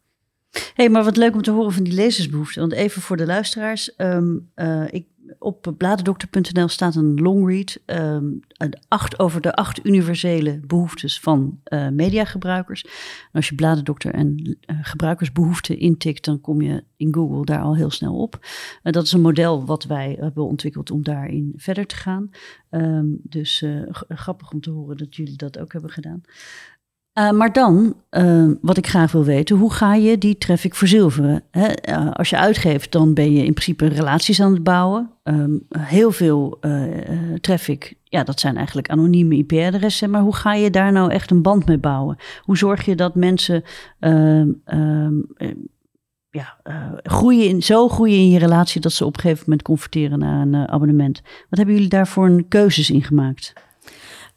[0.75, 2.61] hey, maar wat leuk om te horen van die lezersbehoeften.
[2.61, 3.93] Want even voor de luisteraars.
[3.97, 5.07] Um, uh, ik
[5.39, 8.41] op bladerdokter.nl staat een longread um,
[8.89, 12.85] acht, over de acht universele behoeftes van uh, mediagebruikers.
[13.33, 17.91] Als je bladerdokter en uh, gebruikersbehoeften intikt, dan kom je in Google daar al heel
[17.91, 18.47] snel op.
[18.83, 22.31] Dat is een model wat wij hebben ontwikkeld om daarin verder te gaan.
[22.71, 23.65] Um, dus
[24.09, 26.23] grappig om te horen dat jullie dat ook hebben gedaan.
[27.19, 31.43] Uh, maar dan, uh, wat ik graag wil weten, hoe ga je die traffic verzilveren?
[31.51, 31.69] Hè?
[31.89, 35.11] Uh, als je uitgeeft, dan ben je in principe relaties aan het bouwen.
[35.25, 36.59] Um, heel veel
[37.41, 40.11] traffic, ja, dat zijn eigenlijk anonieme IP-adressen.
[40.11, 42.17] Maar hoe ga je daar nou echt een band mee bouwen?
[42.43, 43.63] Hoe zorg je dat mensen
[44.01, 44.63] um,
[46.31, 46.61] ja,
[47.03, 50.41] groeien in, zo groeien in je relatie dat ze op een gegeven moment converteren naar
[50.41, 51.21] een abonnement?
[51.49, 53.53] Wat hebben jullie daarvoor een keuzes in gemaakt?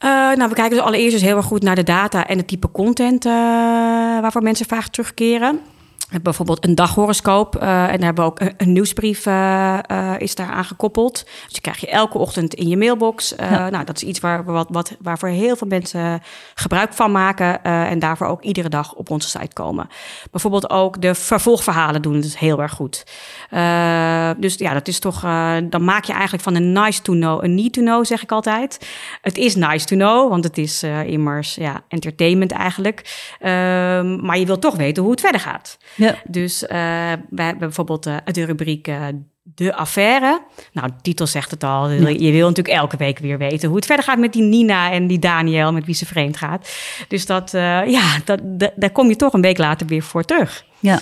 [0.03, 2.47] Uh, nou, we kijken dus allereerst dus heel erg goed naar de data en het
[2.47, 3.31] type content uh,
[4.21, 5.59] waarvoor mensen vaak terugkeren
[6.21, 7.55] bijvoorbeeld een daghoroscoop.
[7.55, 11.25] Uh, en daar hebben we ook een, een nieuwsbrief uh, uh, is daar aan gekoppeld.
[11.43, 13.33] Dus die krijg je elke ochtend in je mailbox.
[13.37, 13.69] Ja.
[13.69, 16.21] Nou, dat is iets waar, wat, wat, waarvoor heel veel mensen
[16.55, 17.63] gebruik van maken.
[17.63, 19.89] en daarvoor ook iedere dag op onze site komen.
[20.31, 23.03] Bijvoorbeeld ook de vervolgverhalen doen het heel erg goed.
[24.37, 25.21] dus ja, dat is toch...
[25.69, 28.31] dan maak je eigenlijk van een nice to know een need to know, zeg ik
[28.31, 28.87] altijd.
[29.21, 33.29] Het is nice to know, want het is immers ja, entertainment eigenlijk.
[33.39, 35.77] Ehm, maar je wilt toch weten hoe het verder gaat.
[36.01, 36.15] Ja.
[36.27, 39.05] Dus uh, wij hebben bijvoorbeeld uh, de rubriek uh,
[39.43, 40.41] De Affaire.
[40.73, 41.89] Nou, de titel zegt het al.
[41.89, 42.07] Ja.
[42.07, 45.07] Je wil natuurlijk elke week weer weten hoe het verder gaat met die Nina en
[45.07, 46.69] die Daniel, met wie ze vreemd gaat.
[47.07, 50.65] Dus dat, ja, dat, dat, daar kom je toch een week later weer voor terug.
[50.79, 50.99] Ja.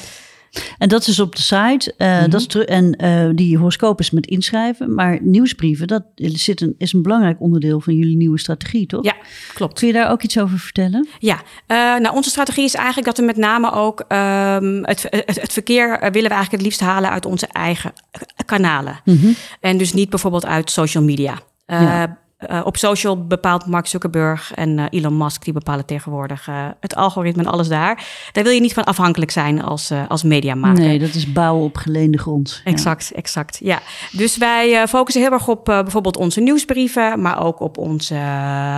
[0.78, 1.94] En dat is op de site.
[1.98, 2.30] eh, Mhm.
[2.30, 4.94] dat is en eh, die horoscoop is met inschrijven.
[4.94, 9.04] Maar nieuwsbrieven, dat zit een, is een belangrijk onderdeel van jullie nieuwe strategie, toch?
[9.04, 9.16] Ja,
[9.54, 9.80] klopt.
[9.80, 11.08] Kun je daar ook iets over vertellen?
[11.20, 15.42] Ja, eh, nou onze strategie is eigenlijk dat we met name ook ehm, het, het,
[15.42, 17.94] het verkeer willen we eigenlijk het liefst halen uit onze eigen
[18.46, 19.00] kanalen.
[19.60, 21.40] En dus niet bijvoorbeeld uit social media.
[21.68, 22.18] Ja.
[22.39, 26.95] Eh, op social bepaalt Mark Zuckerberg en eh, Elon Musk, die bepalen tegenwoordig eh, het
[26.95, 28.06] algoritme en alles daar.
[28.32, 30.84] Daar wil je niet van afhankelijk zijn als, als mediamaker.
[30.84, 32.62] Nee, dat is bouwen op geleende grond.
[32.63, 32.71] Ja.
[32.71, 33.60] Exact, exact.
[33.63, 33.80] Ja.
[34.12, 38.19] Dus wij focussen heel erg op bijvoorbeeld onze nieuwsbrieven, maar ook op onze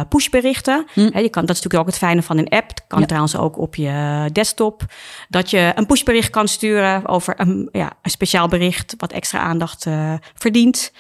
[0.10, 0.86] pushberichten.
[0.94, 1.02] Hm.
[1.02, 2.70] Je kan, dat is natuurlijk ook het fijne van een app.
[2.70, 3.06] Het kan Ja.
[3.06, 4.86] trouwens ook op je desktop.
[5.30, 9.88] Dat je een pushbericht kan sturen over een, ja, een speciaal bericht wat extra aandacht
[10.34, 10.92] verdient.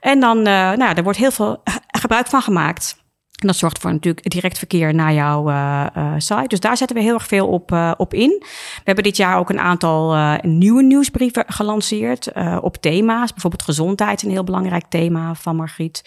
[0.00, 1.62] En dan, nou, er wordt heel veel
[1.98, 2.96] gebruik van gemaakt.
[3.38, 6.48] En dat zorgt voor natuurlijk direct verkeer naar jouw eh, eh, site.
[6.48, 8.36] Dus daar zetten we heel erg veel op, eh, op in.
[8.40, 13.32] We hebben dit jaar ook een aantal nieuwe nieuwsbrieven gelanceerd op thema's.
[13.32, 16.02] Bijvoorbeeld gezondheid, een heel belangrijk thema van Margriet.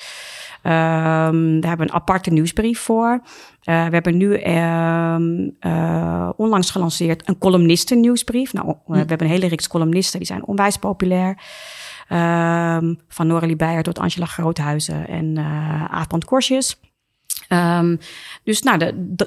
[0.62, 3.22] Ehm, daar hebben we een aparte nieuwsbrief voor.
[3.62, 8.54] We hebben nu ehm, eh, onlangs gelanceerd een columnisten nieuwsbrief.
[8.54, 11.38] Nou, we hebben een hele reeks columnisten, die zijn onwijs populair.
[12.12, 16.80] Ehm, van Noralie Beijer tot Angela Groothuizen en eh Aafbrand Korsjes.
[17.48, 17.96] Ehm,
[18.44, 18.78] dus nou,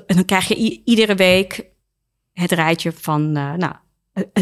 [0.06, 1.66] dan krijg je iedere week
[2.32, 3.74] het rijtje van eh, nou,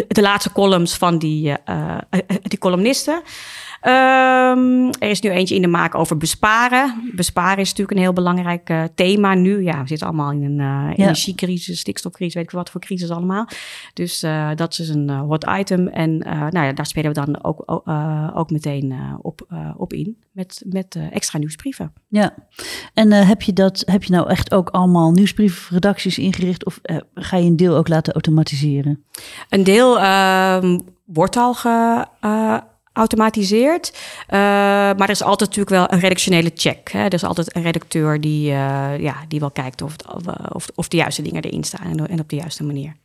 [0.09, 3.23] de laatste columns van die, eh, eh, die columnisten.
[3.81, 7.11] Ehm, er is nu eentje in de maak over besparen.
[7.15, 9.63] Besparen is natuurlijk een heel belangrijk eh, thema nu.
[9.63, 13.49] Ja, we zitten allemaal in een energiecrisis, stikstofcrisis, weet ik wat voor crisis allemaal.
[13.95, 14.21] Dus
[14.55, 15.89] dat is een hot item.
[15.89, 17.89] En nou ja, daar spelen we dan ook, ook,
[18.35, 21.93] ook meteen op, op in met, met extra nieuwsbrieven.
[22.09, 22.35] Ja,
[22.95, 26.81] en heb, je dat, heb je nou echt ook allemaal nieuwsbriefredacties ingericht of
[27.15, 29.05] ga je een deel ook laten automatiseren?
[29.63, 33.99] Een deel ehm, wordt al geautomatiseerd.
[34.29, 36.93] maar er is altijd natuurlijk wel een redactionele check.
[36.93, 36.99] Hè?
[36.99, 40.89] Er is altijd een redacteur die, eh, ja, die wel kijkt of, of, eh, of,
[40.89, 42.97] de juiste dingen erin staan en, op de juiste manier.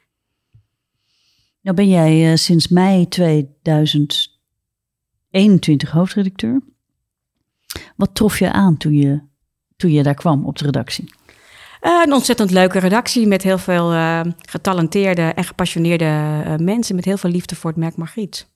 [1.62, 6.62] Nou ben jij eh, sinds mei 2021 hoofdredacteur.
[7.96, 9.22] Wat trof je aan toen je,
[9.76, 11.14] toen je daar kwam op de redactie?
[11.80, 16.06] Eh, een ontzettend leuke redactie met heel veel eh, getalenteerde en gepassioneerde
[16.46, 18.48] eh, mensen met heel veel liefde voor het merk Margriet.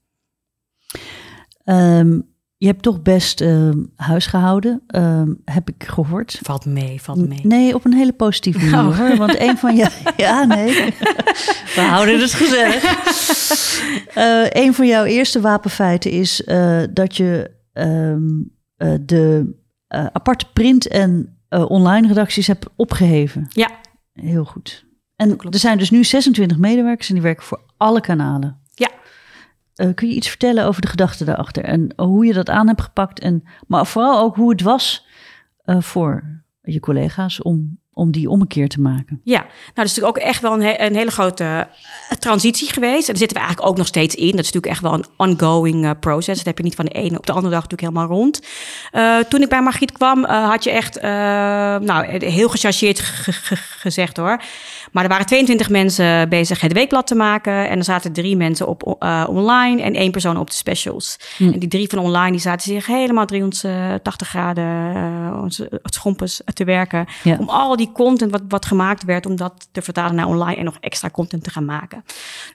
[1.63, 2.19] Ehm,
[2.57, 6.39] je hebt toch best ehm, huis gehouden, ehm, heb ik gehoord.
[6.43, 7.39] Valt mee, valt mee.
[7.43, 8.97] Nee, op een hele positieve manier Oh.
[8.97, 9.17] hoor.
[9.17, 9.91] Want een van jou...
[10.17, 10.73] Ja, nee.
[11.75, 12.83] We houden het gezellig.
[14.53, 16.43] Een van jouw eerste wapenfeiten is
[16.93, 17.51] dat je
[19.05, 19.55] de
[19.87, 23.45] aparte print- en eh, online redacties hebt opgeheven.
[23.49, 23.69] Ja.
[24.13, 24.85] Heel goed.
[25.15, 28.61] En er zijn dus nu 26 medewerkers en die werken voor alle kanalen.
[28.73, 28.89] Ja.
[29.75, 32.81] Eh, kun je iets vertellen over de gedachten daarachter en hoe je dat aan hebt
[32.81, 33.19] gepakt?
[33.19, 35.07] En, maar vooral ook hoe het was
[35.63, 39.21] eh, voor je collega's om, om die ommekeer te maken.
[39.23, 41.43] Ja, nou, dat is natuurlijk ook echt wel een, een hele grote
[42.09, 42.99] eh, transitie geweest.
[43.07, 44.31] En daar zitten we eigenlijk ook nog steeds in.
[44.31, 46.37] Dat is natuurlijk echt wel een ongoing eh, process.
[46.37, 48.41] Dat heb je niet van de ene op de andere dag natuurlijk helemaal rond.
[48.91, 51.01] Eh, toen ik bij Margriet kwam, had je echt,
[51.85, 54.41] nou, heel gechargeerd ge- ge- gezegd hoor.
[54.91, 57.69] Maar er waren 22 mensen bezig het weekblad te maken.
[57.69, 61.17] En er zaten drie mensen op eh, online en één persoon op de specials.
[61.37, 61.51] Hm.
[61.51, 66.63] En die drie van online, die zaten zich helemaal 380 graden uh, onze schompens te
[66.63, 67.05] werken.
[67.23, 67.37] Ja.
[67.39, 70.65] Om al die content wat, wat gemaakt werd, om dat te vertalen naar online en
[70.65, 72.03] nog extra content te gaan maken.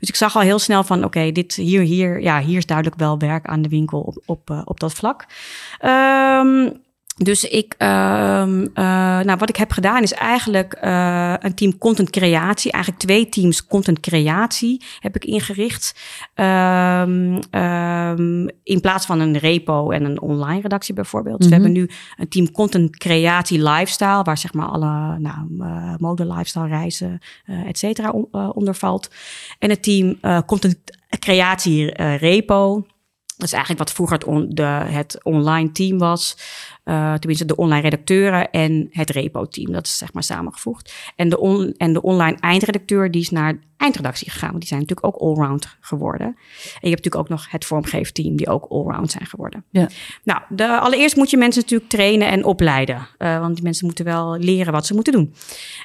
[0.00, 2.96] Dus ik zag al heel snel van, oké, dit hier, hier, ja, hier is duidelijk
[2.96, 5.26] wel werk aan de winkel op, op, op dat vlak.
[5.84, 6.84] Um,
[7.22, 8.68] dus ik, um, uh,
[9.20, 13.66] nou, wat ik heb gedaan is eigenlijk uh, een team content creatie, eigenlijk twee teams
[13.66, 15.94] content creatie heb ik ingericht.
[16.34, 21.38] Um, um, in plaats van een repo en een online redactie bijvoorbeeld.
[21.38, 21.62] Dus mm -hmm.
[21.62, 26.26] we hebben nu een team content creatie lifestyle, waar zeg maar alle nou, uh, mode,
[26.26, 27.18] lifestyle, reizen,
[27.66, 29.10] et cetera on, onder valt.
[29.58, 30.76] En het team content
[31.18, 32.86] creatie repo.
[33.36, 36.36] Dat is eigenlijk wat vroeger het, on, de, het online team was.
[36.88, 39.72] Uh, tenminste, de online redacteuren en het repo-team.
[39.72, 40.94] Dat is zeg maar samengevoegd.
[41.16, 44.48] En de, on, en de online eindredacteur die is naar eindredactie gegaan.
[44.48, 46.26] Want die zijn natuurlijk ook allround geworden.
[46.26, 46.34] En
[46.80, 49.64] je hebt natuurlijk ook nog het vormgeefteam die ook allround zijn geworden.
[49.70, 49.88] Ja.
[50.22, 53.06] Nou, de, allereerst moet je mensen natuurlijk trainen en opleiden.
[53.18, 55.34] Uh, want die mensen moeten wel leren wat ze moeten doen.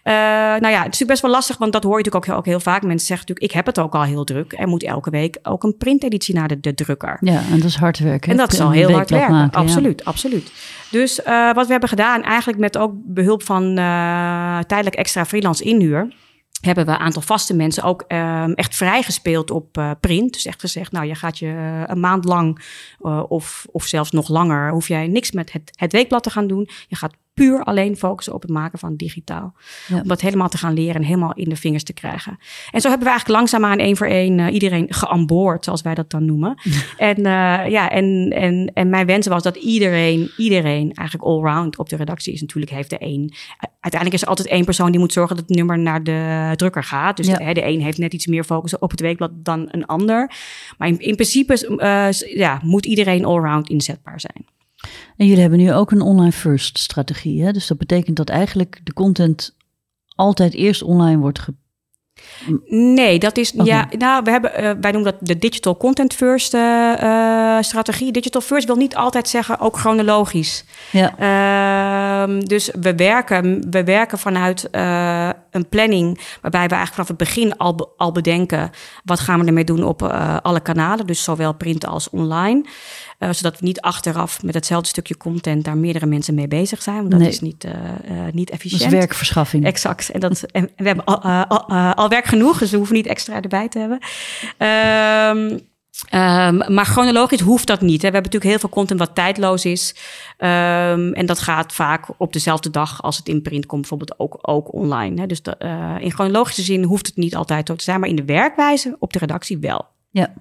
[0.03, 2.29] Uh, nou ja, het is natuurlijk best wel lastig, want dat hoor je natuurlijk ook
[2.31, 2.81] heel, ook heel vaak.
[2.83, 4.53] Mensen zeggen natuurlijk, ik heb het ook al heel druk.
[4.57, 7.17] Er moet elke week ook een printeditie naar de, de drukker.
[7.21, 8.31] Ja, en dat is hard werken.
[8.31, 10.09] En dat is al heel hard werken, maken, absoluut, ja.
[10.09, 10.51] absoluut.
[10.91, 15.63] Dus uh, wat we hebben gedaan, eigenlijk met ook behulp van uh, tijdelijk extra freelance
[15.63, 16.13] inhuur.
[16.61, 20.33] hebben we een aantal vaste mensen ook um, echt vrijgespeeld op uh, print.
[20.33, 22.61] Dus echt gezegd, nou, je gaat je een maand lang
[23.27, 26.69] of, of zelfs nog langer, hoef jij niks met het, het weekblad te gaan doen.
[26.87, 29.53] Je gaat puur alleen focussen op het maken van digitaal.
[29.87, 29.99] Ja.
[30.01, 32.37] Om dat helemaal te gaan leren en helemaal in de vingers te krijgen.
[32.71, 36.09] En zo hebben we eigenlijk langzaamaan één voor één uh, iedereen geamboord, zoals wij dat
[36.09, 36.61] dan noemen.
[36.97, 41.89] en, uh, ja, en, en, en mijn wens was dat iedereen, iedereen eigenlijk allround op
[41.89, 42.41] de redactie is.
[42.41, 43.33] Natuurlijk heeft de een,
[43.79, 46.83] uiteindelijk is er altijd één persoon die moet zorgen dat het nummer naar de drukker
[46.83, 47.17] gaat.
[47.17, 47.37] Dus ja.
[47.37, 50.31] de, de een heeft net iets meer focus op het weekblad dan een ander.
[50.77, 54.45] Maar in, in principe uh, ja, moet iedereen allround inzetbaar zijn.
[55.17, 57.43] En jullie hebben nu ook een online first strategie.
[57.43, 57.51] Hè?
[57.51, 59.55] Dus dat betekent dat eigenlijk de content
[60.15, 61.53] altijd eerst online wordt ge
[62.69, 63.53] Nee, dat is.
[63.53, 63.65] Okay.
[63.65, 68.11] Ja, nou, we hebben, uh, wij noemen dat de digital content first uh, uh, strategie.
[68.11, 70.65] Digital first wil niet altijd zeggen ook chronologisch.
[70.91, 71.17] Ja.
[71.17, 74.69] Ehm, dus we werken, we werken vanuit
[75.51, 78.69] een planning waarbij we eigenlijk vanaf het begin al, al bedenken
[79.03, 80.01] wat gaan we ermee doen op
[80.41, 82.65] alle kanalen, dus zowel print als online.
[83.19, 86.97] Uh, zodat we niet achteraf met hetzelfde stukje content daar meerdere mensen mee bezig zijn.
[86.97, 87.29] Want dat nee.
[87.29, 87.71] is niet, uh,
[88.31, 88.81] niet efficiënt.
[88.81, 89.65] Dat is werkverschaffing.
[89.65, 90.09] Exact.
[90.11, 93.41] En, dat, en we hebben al, al, al, werk genoeg, dus we hoeven niet extra
[93.41, 93.99] erbij te hebben.
[95.51, 95.69] Um,
[96.13, 98.01] Um, maar chronologisch hoeft dat niet.
[98.01, 98.07] Hè.
[98.07, 99.95] We hebben natuurlijk heel veel content wat tijdloos is.
[100.37, 104.37] Um, en dat gaat vaak op dezelfde dag als het in print komt, bijvoorbeeld ook,
[104.41, 105.21] ook online.
[105.21, 105.27] Hè.
[105.27, 108.15] Dus de, uh, in chronologische zin hoeft het niet altijd zo te zijn, maar in
[108.15, 109.87] de werkwijze op de redactie wel.
[110.09, 110.33] Ja,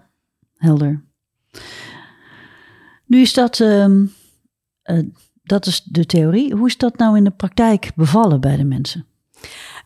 [0.56, 1.04] helder.
[3.06, 4.12] Nu is dat, um,
[4.84, 5.02] uh,
[5.42, 6.54] dat is de theorie.
[6.54, 9.06] Hoe is dat nou in de praktijk bevallen bij de mensen?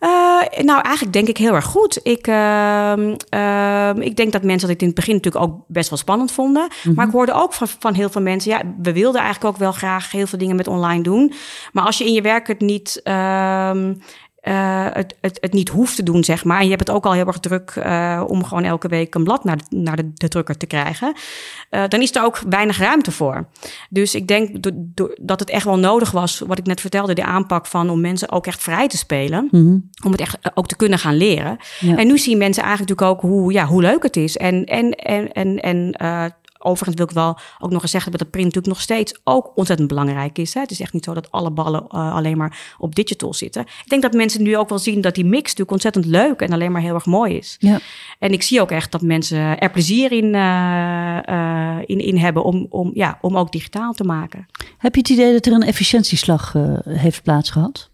[0.00, 2.00] Uh, nou, eigenlijk denk ik heel erg goed.
[2.02, 2.92] Ik, uh,
[3.34, 6.32] uh, ik denk dat mensen dat ik in het begin natuurlijk ook best wel spannend
[6.32, 6.62] vonden.
[6.62, 6.94] Mm -hmm.
[6.94, 9.72] Maar ik hoorde ook van, van heel veel mensen, ja, we wilden eigenlijk ook wel
[9.72, 11.32] graag heel veel dingen met online doen.
[11.72, 13.94] Maar als je in je werk het niet ehm,
[14.48, 16.58] uh, het, het, het niet hoeft te doen, zeg maar.
[16.58, 19.24] En je hebt het ook al heel erg druk uh, om gewoon elke week een
[19.24, 21.14] blad naar de, naar de, de drukker te krijgen.
[21.70, 23.48] Uh, dan is er ook weinig ruimte voor.
[23.90, 27.14] Dus ik denk do, do, dat het echt wel nodig was, wat ik net vertelde,
[27.14, 29.48] de aanpak van om mensen ook echt vrij te spelen.
[29.50, 29.90] Mm -hmm.
[30.04, 31.56] Om het echt ook te kunnen gaan leren.
[31.80, 31.96] Ja.
[31.96, 34.36] En nu zien mensen eigenlijk natuurlijk ook hoe, ja, hoe leuk het is.
[34.36, 35.92] En, en, en, en, en
[36.64, 39.52] overigens wil ik wel ook nog eens zeggen dat de print natuurlijk nog steeds ook
[39.54, 40.54] ontzettend belangrijk is.
[40.54, 40.60] Hè?
[40.60, 43.62] Het is echt niet zo dat alle ballen uh, alleen maar op digital zitten.
[43.62, 46.52] Ik denk dat mensen nu ook wel zien dat die mix natuurlijk ontzettend leuk en
[46.52, 47.56] alleen maar heel erg mooi is.
[47.58, 47.78] Ja.
[48.18, 52.44] En ik zie ook echt dat mensen er plezier in, uh, uh, in, in hebben
[52.44, 54.46] om, om, ja, om ook digitaal te maken.
[54.78, 57.90] Heb je het idee dat er een efficiëntieslag heeft plaatsgehad?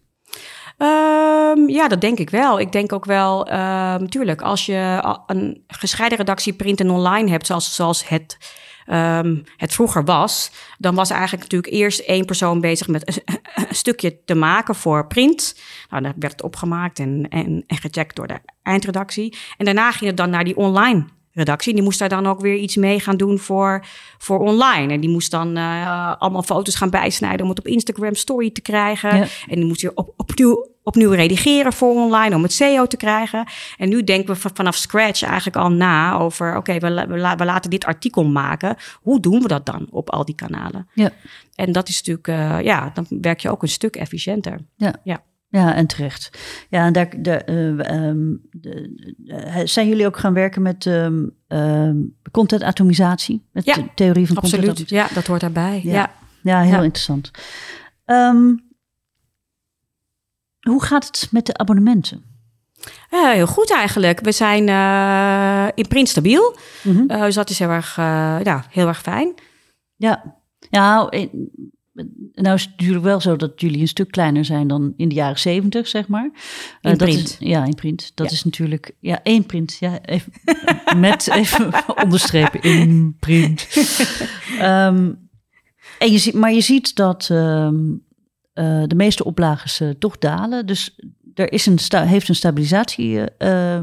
[1.56, 2.60] Um, ja, dat denk ik wel.
[2.60, 7.74] Ik denk ook wel, um, als je een gescheiden redactie print en online hebt, zoals,
[7.74, 8.38] zoals het,
[8.86, 13.74] um, het vroeger was, dan was eigenlijk natuurlijk eerst één persoon bezig met een, een
[13.74, 15.60] stukje te maken voor print.
[15.90, 19.36] Nou, dat werd opgemaakt en, en, en gecheckt door de eindredactie.
[19.56, 21.75] En daarna ging het dan naar die online redactie.
[21.75, 23.85] Die moest daar dan ook weer iets mee gaan doen voor,
[24.19, 24.93] voor online.
[24.93, 28.61] En die moest dan uh, allemaal foto's gaan bijsnijden om het op Instagram story te
[28.61, 29.16] krijgen.
[29.16, 29.27] Ja.
[29.49, 33.47] En die moest weer op, opnieuw, opnieuw redigeren voor online om het SEO te krijgen.
[33.77, 36.49] En nu denken we vanaf scratch eigenlijk al na over...
[36.57, 38.77] oké, okay, we, we, we, laten dit artikel maken.
[39.03, 40.88] Hoe doen we dat dan op al die kanalen?
[40.95, 41.11] Ja.
[41.55, 42.29] En dat is natuurlijk...
[42.29, 44.59] Uh, ja, dan werk je ook een stuk efficiënter.
[44.77, 44.95] Ja.
[45.05, 45.23] ja.
[45.50, 46.38] Ja, en terecht.
[46.68, 51.30] Ja, en daar de, uh, um, de, uh, zijn jullie ook gaan werken met um,
[51.48, 53.46] um, content atomisatie?
[53.52, 54.66] Met ja, de theorie van absoluut.
[54.66, 55.80] content Ja, dat hoort daarbij.
[55.84, 56.10] Ja, ja.
[56.42, 56.82] ja heel ja.
[56.82, 57.30] interessant.
[60.60, 62.24] hoe gaat het met de abonnementen?
[63.10, 64.20] Ja, heel goed eigenlijk.
[64.20, 66.56] We zijn uh, in print stabiel.
[66.82, 67.10] Mm -hmm.
[67.10, 69.34] uh, dus dat is heel erg, uh, ja, heel erg fijn.
[69.96, 70.36] Ja,
[70.70, 71.10] ja
[72.34, 75.14] nou is het natuurlijk wel zo dat jullie een stuk kleiner zijn dan in de
[75.14, 76.30] jaren zeventig, zeg maar.
[76.80, 77.18] In uh, print.
[77.18, 78.12] Is, ja, in print.
[78.14, 78.32] Dat ja.
[78.32, 79.76] is natuurlijk, ja, één print.
[79.80, 80.32] Ja, even,
[81.00, 81.72] met even
[82.04, 83.68] onderstrepen, in print.
[84.60, 85.28] um,
[85.98, 88.04] en je ziet, maar je ziet dat um,
[88.54, 90.66] uh, de meeste oplages uh, toch dalen.
[90.66, 90.98] Dus
[91.34, 93.20] er is een heeft een stabilisatie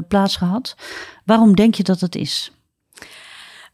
[0.08, 0.76] plaatsgehad.
[1.24, 2.52] Waarom denk je dat dat is?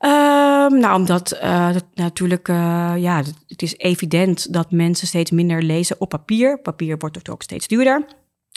[0.04, 5.62] Um, nou, omdat uh, dat natuurlijk, uh, ja, het is evident dat mensen steeds minder
[5.62, 6.58] lezen op papier.
[6.58, 8.04] Papier wordt ook steeds duurder.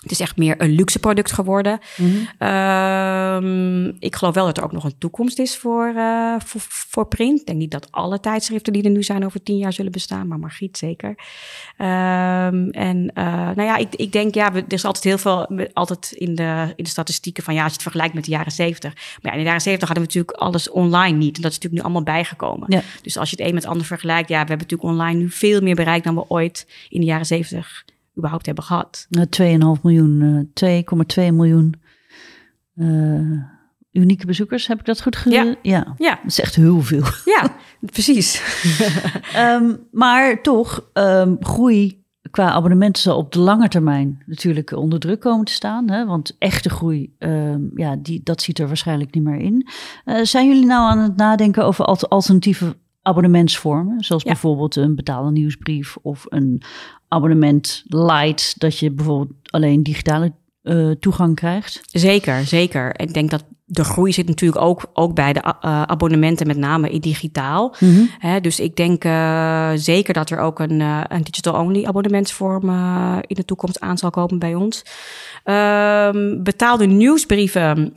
[0.02, 1.80] Het is echt meer een luxe product geworden.
[1.98, 2.48] Mm -hmm.
[2.48, 7.08] um, ik geloof wel dat er ook nog een toekomst is voor, uh, voor, voor,
[7.08, 7.40] print.
[7.40, 10.28] Ik denk niet dat alle tijdschriften die er nu zijn over tien jaar zullen bestaan,
[10.28, 11.10] maar Margriet zeker.
[11.10, 16.12] Um, en uh, nou ja, ik, ik denk, ja, er is altijd heel veel, altijd
[16.12, 18.94] in de, in de statistieken van ja, als je het vergelijkt met de jaren zeventig.
[18.94, 21.36] Maar ja, in de jaren zeventig hadden we natuurlijk alles online niet.
[21.36, 22.66] En dat is natuurlijk nu allemaal bijgekomen.
[22.72, 22.82] Ja.
[23.02, 25.30] Dus als je het een met het ander vergelijkt, ja, we hebben natuurlijk online nu
[25.30, 27.86] veel meer bereikt dan we ooit in de jaren zeventig
[28.18, 29.08] überhaupt hebben gehad.
[29.30, 30.44] 2,5 miljoen, uh,
[31.30, 31.74] 2,2 miljoen
[32.76, 33.42] eh,
[33.92, 34.68] unieke bezoekers.
[34.68, 35.56] Heb ik dat goed gedaan?
[35.62, 35.94] Ja.
[35.98, 36.10] Ja.
[36.16, 37.04] Dat is echt heel veel.
[37.36, 38.42] Ja, precies.
[39.34, 45.20] Ehm, maar toch, ehm, groei qua abonnementen zal op de lange termijn natuurlijk onder druk
[45.20, 45.90] komen te staan.
[45.90, 46.06] Hè?
[46.06, 49.68] Want echte groei, ehm, ja, die, dat ziet er waarschijnlijk niet meer in.
[50.06, 54.04] Eh, zijn jullie nou aan het nadenken over alt- alternatieve abonnementsvormen?
[54.04, 54.30] Zoals Ja.
[54.32, 56.62] bijvoorbeeld een betaalde nieuwsbrief of een
[57.08, 61.82] abonnement light, dat je bijvoorbeeld alleen digitale eh, toegang krijgt.
[61.91, 63.00] Zeker, zeker.
[63.00, 66.89] Ik denk dat de groei zit natuurlijk ook, ook bij de eh, abonnementen, met name
[66.89, 67.76] in digitaal.
[68.17, 72.70] Hè, dus ik denk eh, zeker dat er ook een, een digital-only abonnementsvorm
[73.22, 74.86] in de toekomst aan zal komen bij ons.
[75.43, 77.93] Ehm, betaalde nieuwsbrieven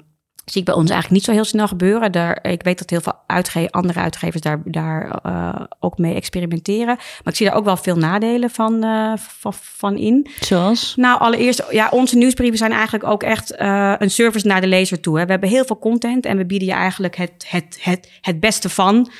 [0.53, 2.13] zie ik bij ons eigenlijk niet zo heel snel gebeuren.
[2.13, 6.95] Daar, ik weet dat heel veel uitge andere uitgevers daar, daar eh, ook mee experimenteren.
[6.97, 10.27] Maar ik zie daar ook wel veel nadelen van, eh, van, van in.
[10.41, 10.93] Zoals?
[10.97, 15.01] Nou, allereerst, ja, onze nieuwsbrieven zijn eigenlijk ook echt eh, een service naar de lezer
[15.01, 15.19] toe.
[15.19, 15.25] Hè.
[15.25, 18.69] We hebben heel veel content en we bieden je eigenlijk het, het, het, het beste
[18.69, 19.11] van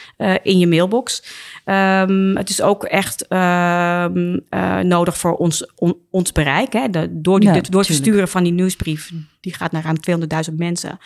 [0.43, 1.25] in je mailbox.
[1.65, 6.73] Ehm, het is ook echt ehm, eh, nodig voor ons, on- ons bereik.
[6.73, 6.91] Hè.
[6.91, 10.55] De, door die, Ja, door het versturen van die nieuwsbrief, die gaat naar ruim 200.000
[10.57, 10.99] mensen.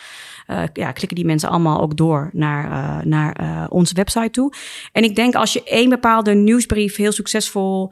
[0.45, 4.53] Eh, ja, klikken die mensen allemaal ook door naar, eh, naar eh, onze website toe.
[4.91, 7.91] En ik denk als je één bepaalde nieuwsbrief heel succesvol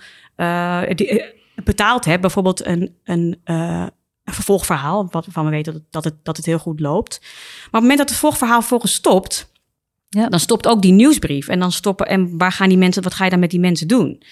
[0.96, 1.24] die,
[1.64, 3.92] betaald hebt, bijvoorbeeld een, een, een
[4.26, 7.20] vervolgverhaal, waarvan we weten dat het, dat, het, dat het heel goed loopt.
[7.22, 9.52] Maar op het moment dat het vervolgverhaal volgens stopt,
[10.10, 10.30] Ja.
[10.30, 11.48] dan stopt ook die nieuwsbrief.
[11.48, 13.88] En dan stoppen, en waar gaan die mensen, wat ga je dan met die mensen
[13.88, 14.24] doen?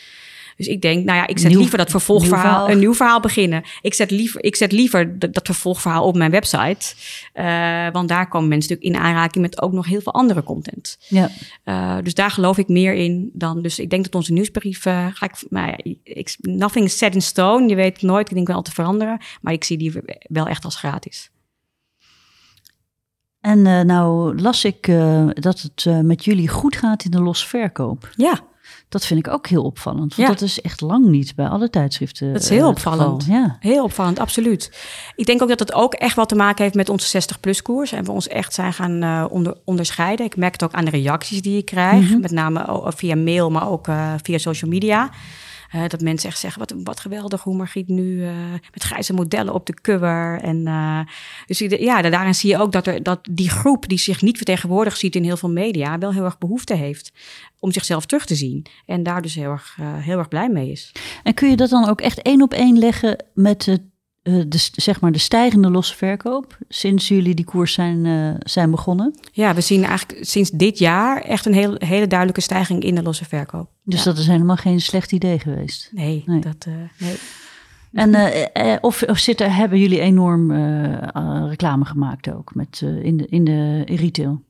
[0.61, 3.19] Dus ik denk, nou ja, ik zet Nieuw- liever dat vervolgverhaal, nieuw een nieuw verhaal
[3.19, 3.63] beginnen.
[3.81, 6.93] Ik zet liever, ik zet liever dat, dat vervolgverhaal op mijn website.
[7.33, 10.97] Eh, want daar komen mensen natuurlijk in aanraking met ook nog heel veel andere content.
[11.07, 11.29] Ja.
[11.65, 13.61] Uh, dus daar geloof ik meer in dan.
[13.61, 14.85] Dus ik denk dat onze nieuwsbrief.
[14.85, 17.67] Uh, ga ik, nou ja, ik, nothing is set in stone.
[17.67, 18.29] Je weet het nooit.
[18.29, 19.19] Ik denk wel te veranderen.
[19.41, 19.93] Maar ik zie die
[20.23, 21.29] wel echt als gratis.
[23.39, 24.85] En nou las ik
[25.33, 28.09] dat het met jullie goed gaat in de losverkoop.
[28.15, 28.49] Ja.
[28.91, 30.15] Dat vind ik ook heel opvallend.
[30.15, 30.35] Want ja.
[30.35, 32.33] dat is echt lang niet bij alle tijdschriften.
[32.33, 33.25] Dat is heel opvallend.
[33.25, 33.57] Ja.
[33.59, 34.71] Heel opvallend, absoluut.
[35.15, 37.91] Ik denk ook dat het ook echt wat te maken heeft met onze 60-plus koers.
[37.91, 40.25] En we ons echt zijn gaan uh, onder, onderscheiden.
[40.25, 42.01] Ik merk het ook aan de reacties die ik krijg.
[42.01, 42.21] Mm -hmm.
[42.21, 45.09] Met name via mail, maar ook uh, via social media.
[45.87, 48.31] Dat mensen echt zeggen, wat, wat geweldig hoe Margriet nu uh,
[48.73, 50.39] met grijze modellen op de cover.
[50.41, 50.99] En, uh,
[51.45, 54.97] dus ja, daarin zie je ook dat, er, dat die groep die zich niet vertegenwoordigd
[54.97, 55.97] ziet in heel veel media...
[55.97, 57.11] wel heel erg behoefte heeft
[57.59, 58.65] om zichzelf terug te zien.
[58.85, 60.91] En daar dus heel erg, heel erg blij mee is.
[61.23, 63.75] En kun je dat dan ook echt één op één leggen met uh,
[64.21, 69.19] de, zeg maar de stijgende losse verkoop sinds jullie die koers zijn, uh, zijn begonnen?
[69.31, 73.03] Ja, we zien eigenlijk sinds dit jaar echt een heel, hele duidelijke stijging in de
[73.03, 73.69] losse verkoop.
[73.83, 74.05] Dus ja.
[74.05, 75.89] dat is helemaal geen slecht idee geweest?
[75.93, 76.39] Nee, nee.
[76.39, 76.65] dat...
[76.67, 77.15] Uh, nee.
[77.91, 80.51] En of, of zit er, hebben jullie enorm
[81.47, 84.41] reclame gemaakt ook met, in, de, in de in retail?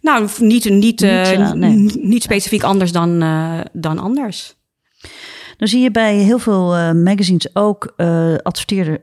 [0.00, 1.00] Nou, niet, niet, niet,
[1.54, 1.76] nee.
[2.02, 3.18] niet specifiek anders dan,
[3.72, 4.56] dan anders.
[5.62, 8.34] Dan zie je bij heel veel uh, magazines ook uh,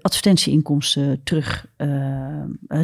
[0.01, 1.89] advertentieinkomsten terug uh,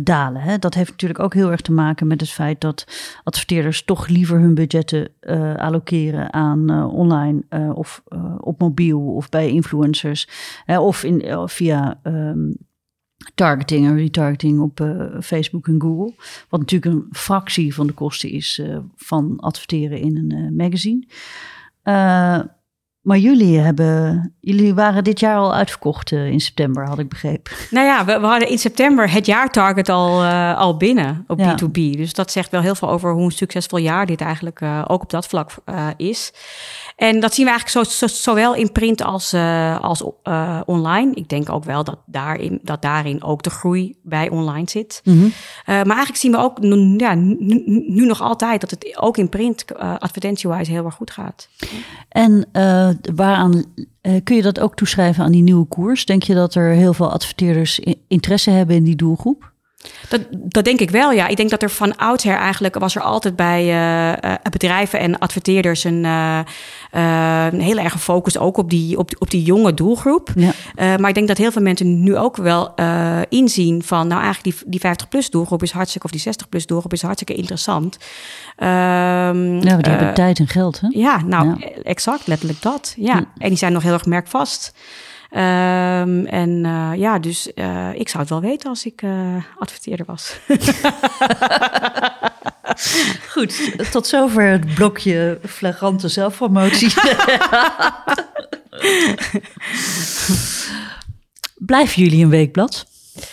[0.04, 0.42] dalen.
[0.42, 0.58] Hè?
[0.58, 2.86] Dat heeft natuurlijk ook heel erg te maken met het feit dat
[3.24, 5.10] adverteerders toch liever hun budgetten
[5.58, 8.04] allokeren aan online of
[8.40, 10.30] op mobiel of bij influencers
[10.66, 12.00] of in, via.
[12.04, 12.58] Um,
[13.36, 14.88] targeting en retargeting op
[15.22, 16.14] Facebook en Google.
[16.50, 18.62] Wat natuurlijk een fractie van de kosten is
[18.96, 21.08] van adverteren in een uh, magazine.
[23.06, 27.54] Maar jullie, hebben, jullie waren dit jaar al uitverkocht in september, had ik begrepen.
[27.70, 30.24] Nou ja, we, we hadden in september het jaartarget al,
[30.56, 31.56] al binnen op ja.
[31.56, 31.72] B2B.
[31.72, 35.10] Dus dat zegt wel heel veel over hoe een succesvol jaar dit eigenlijk ook op
[35.10, 35.52] dat vlak
[35.98, 36.34] is.
[36.96, 39.34] En dat zien we eigenlijk zo, zo, zowel in print als,
[39.82, 40.04] als
[40.66, 41.14] online.
[41.14, 45.02] Ik denk ook wel dat daarin, dat daarin ook de groei bij online zit.
[45.04, 45.26] Mm -hmm.
[45.26, 45.32] uh,
[45.66, 46.58] maar eigenlijk zien we ook
[46.98, 51.50] ja, nu, nu, nog altijd dat het ook in print advertentiewijs heel erg goed gaat.
[52.10, 52.48] En
[53.16, 53.64] waaraan
[54.24, 56.06] kun je dat ook toeschrijven aan die nieuwe koers?
[56.06, 59.54] Denk je dat er heel veel adverteerders interesse hebben in die doelgroep?
[60.10, 61.28] Dat, dat denk ik wel, ja.
[61.28, 65.20] Ik denk dat er van oudsher eigenlijk was er altijd bij uh, uh, bedrijven en
[65.20, 66.40] adverteerders een, uh,
[67.52, 70.30] een hele erge focus ook op die, op, op die jonge doelgroep.
[70.36, 70.52] Ja.
[70.98, 72.74] maar ik denk dat heel veel mensen nu ook wel
[73.30, 77.02] inzien van, nou eigenlijk die, die 50-plus doelgroep is hartstikke, of die 60-plus doelgroep is
[77.02, 77.98] hartstikke interessant.
[78.58, 80.88] Ja, die hebben tijd en geld, hè?
[80.92, 81.68] Ja, nou, ja.
[81.84, 82.94] exact, letterlijk dat.
[82.98, 83.16] Ja.
[83.16, 83.26] ja.
[83.38, 84.74] En die zijn nog heel erg merkvast.
[85.32, 90.06] Um, en uh, ja, dus uh, ik zou het wel weten als ik uh, adverteerder
[90.06, 90.40] was.
[93.34, 96.94] Goed, tot zover het blokje flagrante zelfpromotie.
[101.56, 102.86] Blijven jullie een weekblad?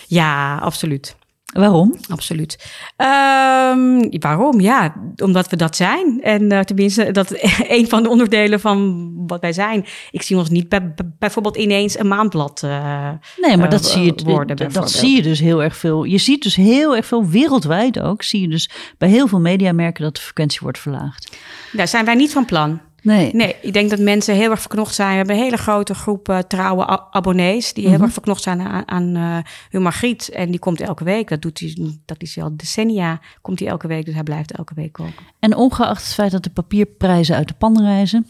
[0.06, 1.16] Ja, absoluut.
[1.53, 1.96] Waarom?
[2.09, 2.72] Absoluut.
[2.96, 4.61] Ehm, waarom?
[4.61, 6.20] Ja, omdat we dat zijn.
[6.22, 7.30] En uh, tenminste, dat
[7.68, 9.84] een van de onderdelen van wat wij zijn.
[10.11, 13.09] Ik zie ons niet bij, bijvoorbeeld ineens een maandblad uh,
[13.40, 16.05] Nee, maar dat, uh, zie je, worden, dat zie je dus heel erg veel.
[16.05, 20.05] Je ziet dus heel erg veel, wereldwijd ook, zie je dus bij heel veel mediamerken
[20.05, 21.36] dat de frequentie wordt verlaagd.
[21.72, 22.80] Daar zijn wij niet van plan.
[23.03, 23.34] Nee.
[23.34, 25.11] nee, ik denk dat mensen heel erg verknocht zijn.
[25.11, 28.03] We hebben een hele grote groep uh, trouwe abonnees die heel Mhm.
[28.03, 29.38] erg verknocht zijn aan, aan uh,
[29.70, 30.28] hun Margriet.
[30.28, 31.28] En die komt elke week.
[31.28, 33.20] Dat doet hij, dat is al decennia.
[33.40, 35.14] Komt hij elke week, dus hij blijft elke week koken.
[35.38, 38.26] En ongeacht het feit dat de papierprijzen uit de pan reizen.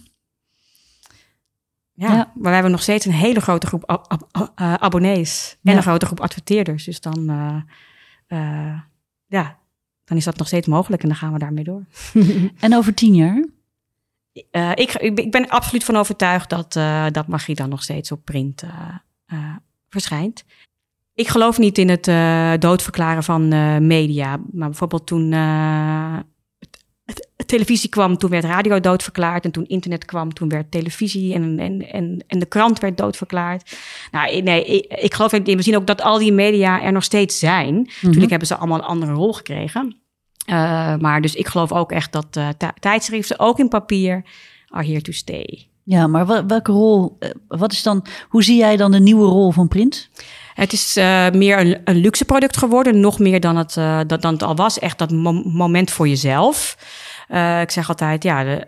[1.95, 5.57] Ja, ja, maar we hebben nog steeds een hele grote groep ab ab uh, abonnees
[5.63, 5.77] en Ja.
[5.77, 6.85] een grote groep adverteerders.
[6.85, 7.25] Dus dan,
[9.27, 9.59] ja,
[10.05, 11.85] dan is dat nog steeds mogelijk en dan gaan we daarmee door.
[12.61, 13.45] En over tien jaar?
[14.53, 18.25] Uh, ik, ik, ben absoluut van overtuigd dat, uh, dat Margriet dan nog steeds op
[18.25, 19.57] print uh,
[19.89, 20.45] verschijnt.
[21.15, 22.05] Ik geloof niet in het
[22.61, 23.49] doodverklaren van
[23.87, 24.41] media.
[24.53, 25.33] Maar bijvoorbeeld toen
[27.47, 29.45] televisie kwam, toen werd radio doodverklaard.
[29.45, 33.77] En toen internet kwam, toen werd televisie en, en, en, en de krant werd doodverklaard.
[34.11, 37.05] Nou, nee, ik, ik geloof in, we zien ook dat al die media er nog
[37.05, 37.75] steeds zijn.
[37.75, 37.95] Mm -hmm.
[38.01, 40.02] Natuurlijk hebben ze allemaal een andere rol gekregen.
[40.53, 42.49] Uh, maar dus ik geloof ook echt dat uh,
[42.79, 44.25] tijdschriften, ook in papier,
[44.69, 45.67] are here to stay.
[45.85, 49.51] Ja, maar welke rol, uh, wat is dan, hoe zie jij dan de nieuwe rol
[49.51, 50.09] van print?
[50.55, 54.23] Het is uh, meer een, een, luxe product geworden, nog meer dan het, uh, dat,
[54.23, 54.79] dan het al was.
[54.79, 56.77] Echt dat mo moment voor jezelf.
[57.29, 58.67] Uh, ik zeg altijd, ja, de,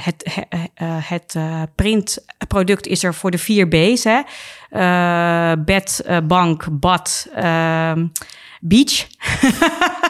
[0.00, 0.42] het,
[1.08, 1.36] het
[1.74, 4.04] printproduct is er voor de vier B's.
[4.04, 4.20] Hè?
[5.64, 8.06] bed, bank, bad, ehm,
[8.60, 9.06] beach.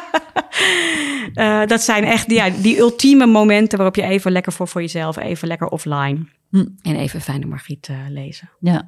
[1.34, 5.16] Uh, dat zijn echt ja, die ultieme momenten waarop je even lekker voor, voor jezelf,
[5.16, 6.66] even lekker offline hm.
[6.82, 8.50] en even fijne Margriet uh, lezen.
[8.60, 8.86] Ja.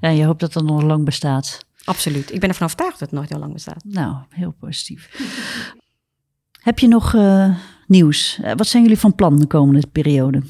[0.00, 1.66] ja, je hoopt dat dat nog lang bestaat.
[1.84, 2.32] Absoluut.
[2.32, 3.84] Ik ben ervan overtuigd dat het nooit heel lang bestaat.
[3.84, 5.10] Nou, heel positief.
[6.60, 7.56] Heb je nog uh,
[7.86, 8.40] nieuws?
[8.56, 10.42] wat zijn jullie van plan de komende periode?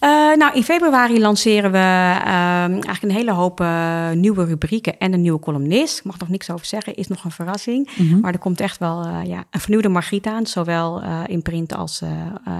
[0.00, 2.24] Uh, nou, in februari lanceren we uh,
[2.68, 5.98] eigenlijk een hele hoop uh, nieuwe rubrieken en een nieuwe columnist.
[5.98, 7.86] Ik mag nog niks over zeggen, is nog een verrassing.
[7.86, 8.02] Mhm.
[8.02, 8.20] Mm -hmm.
[8.20, 12.02] Maar er komt echt wel ja, een vernieuwde Margriet aan, zowel in print als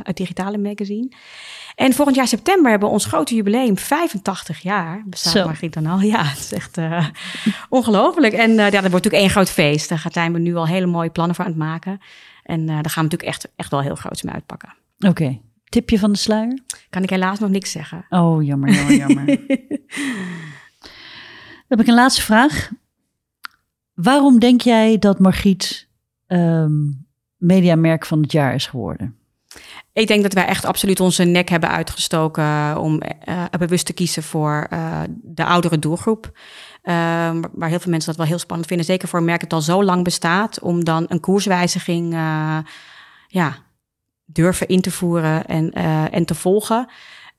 [0.05, 1.09] het digitale magazine.
[1.75, 5.45] En volgend jaar september hebben we ons grote jubileum, 85 jaar bestaat Zo.
[5.45, 5.99] Margriet dan al.
[6.11, 6.79] Ja, het is echt
[7.69, 8.35] ongelooflijk.
[8.35, 9.89] En ja, dat wordt natuurlijk één groot feest.
[9.89, 12.01] Daar zijn we nu al hele mooie plannen voor aan het maken.
[12.51, 14.75] En daar gaan we natuurlijk echt, echt wel heel groots mee uitpakken.
[14.99, 15.09] Oké.
[15.09, 15.41] Okay.
[15.65, 16.59] Tipje van de sluier?
[16.91, 18.07] Kan ik helaas nog niks zeggen.
[18.09, 19.27] Oh, jammer, jammer, jammer.
[21.69, 22.71] Dan heb ik een laatste vraag.
[23.95, 25.89] Waarom denk jij dat Margriet
[26.27, 29.17] um, mediamerk van het jaar is geworden?
[29.93, 34.23] Ik denk dat wij echt absoluut onze nek hebben uitgestoken om uh, bewust te kiezen
[34.23, 36.39] voor uh, de oudere doelgroep.
[36.83, 36.95] Uh,
[37.53, 38.87] waar heel veel mensen dat wel heel spannend vinden.
[38.87, 40.61] Zeker voor een merk dat al zo lang bestaat.
[40.61, 42.59] Om dan een koerswijziging uh,
[43.27, 43.57] ja,
[44.25, 46.89] durven in te voeren en, uh, en te volgen.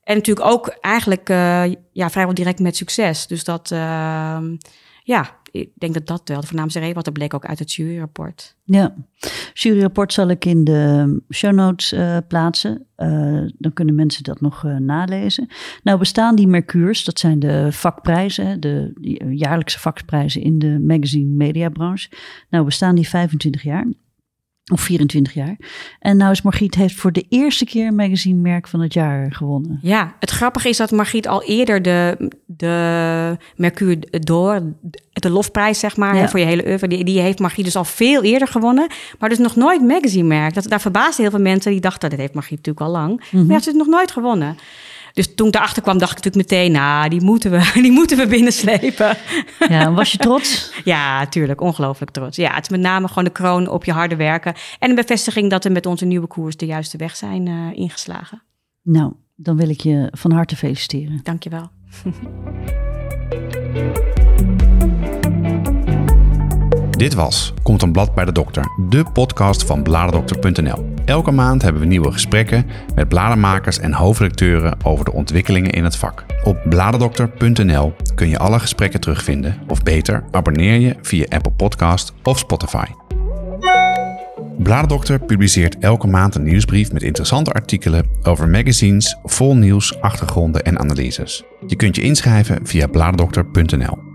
[0.04, 3.28] En natuurlijk ook eigenlijk uh, ja, vrijwel direct met succes.
[3.28, 4.40] Dus dat, uh,
[5.04, 7.04] ja, ik denk dat dat wel de voornaamste reden was.
[7.04, 8.56] Dat bleek ook uit het juryrapport.
[8.64, 8.96] Ja,
[9.54, 12.86] juryrapport zal ik in de show notes uh, plaatsen.
[12.98, 15.48] Uh, dan kunnen mensen dat nog uh, nalezen.
[15.84, 18.94] Nou bestaan die Mercures, dat zijn de vakprijzen, de
[19.30, 22.10] jaarlijkse vakprijzen in de magazine mediabranche.
[22.50, 23.88] Nou bestaan die 25 jaar.
[24.72, 25.58] Of 24 jaar.
[26.00, 29.80] En nou is Margriet heeft voor de eerste keer magazine merk van het jaar gewonnen.
[29.82, 34.74] Ja, het grappige is dat Margriet al eerder de, de Mercure d'Or,
[35.12, 36.30] de lofprijs zeg maar, ja.
[36.30, 38.88] voor je hele oeuvre, die, die heeft Margriet dus al veel eerder gewonnen.
[39.20, 40.54] Maar dus nog nooit magazine merk.
[40.54, 43.10] Dat, daar verbaasden heel veel mensen die dachten, dat heeft Margriet natuurlijk al lang.
[43.12, 43.46] Mm -hmm.
[43.46, 44.58] Maar ja, ze heeft nog nooit gewonnen.
[45.14, 48.18] Dus toen ik daarachter kwam, dacht ik natuurlijk meteen, nou, die moeten we, die moeten
[48.18, 49.18] we binnenslepen.
[49.70, 50.74] Ja, was je trots?
[50.84, 52.38] ja, tuurlijk, ongelooflijk trots.
[52.38, 54.54] Ja, het is met name gewoon de kroon op je harde werken.
[54.80, 58.44] En een bevestiging dat we met onze nieuwe koers de juiste weg zijn uh, ingeslagen.
[58.82, 61.20] Nou, dan wil ik je van harte feliciteren.
[61.24, 61.70] Dank je wel.
[67.02, 70.94] Dit was Komt een blad bij de dokter, de podcast van bladerdokter.nl.
[71.06, 75.96] Elke maand hebben we nieuwe gesprekken met bladermakers en hoofdredacteuren over de ontwikkelingen in het
[75.96, 76.26] vak.
[76.44, 82.40] Op bladerdokter.nl kun je alle gesprekken terugvinden, of beter, abonneer je via Apple Podcast of
[82.40, 82.86] Spotify.
[84.58, 90.80] Bladerdokter publiceert elke maand een nieuwsbrief met interessante artikelen over magazines, vol nieuws, achtergronden en
[90.80, 91.44] analyses.
[91.68, 94.11] Je kunt je inschrijven via bladerdokter.nl.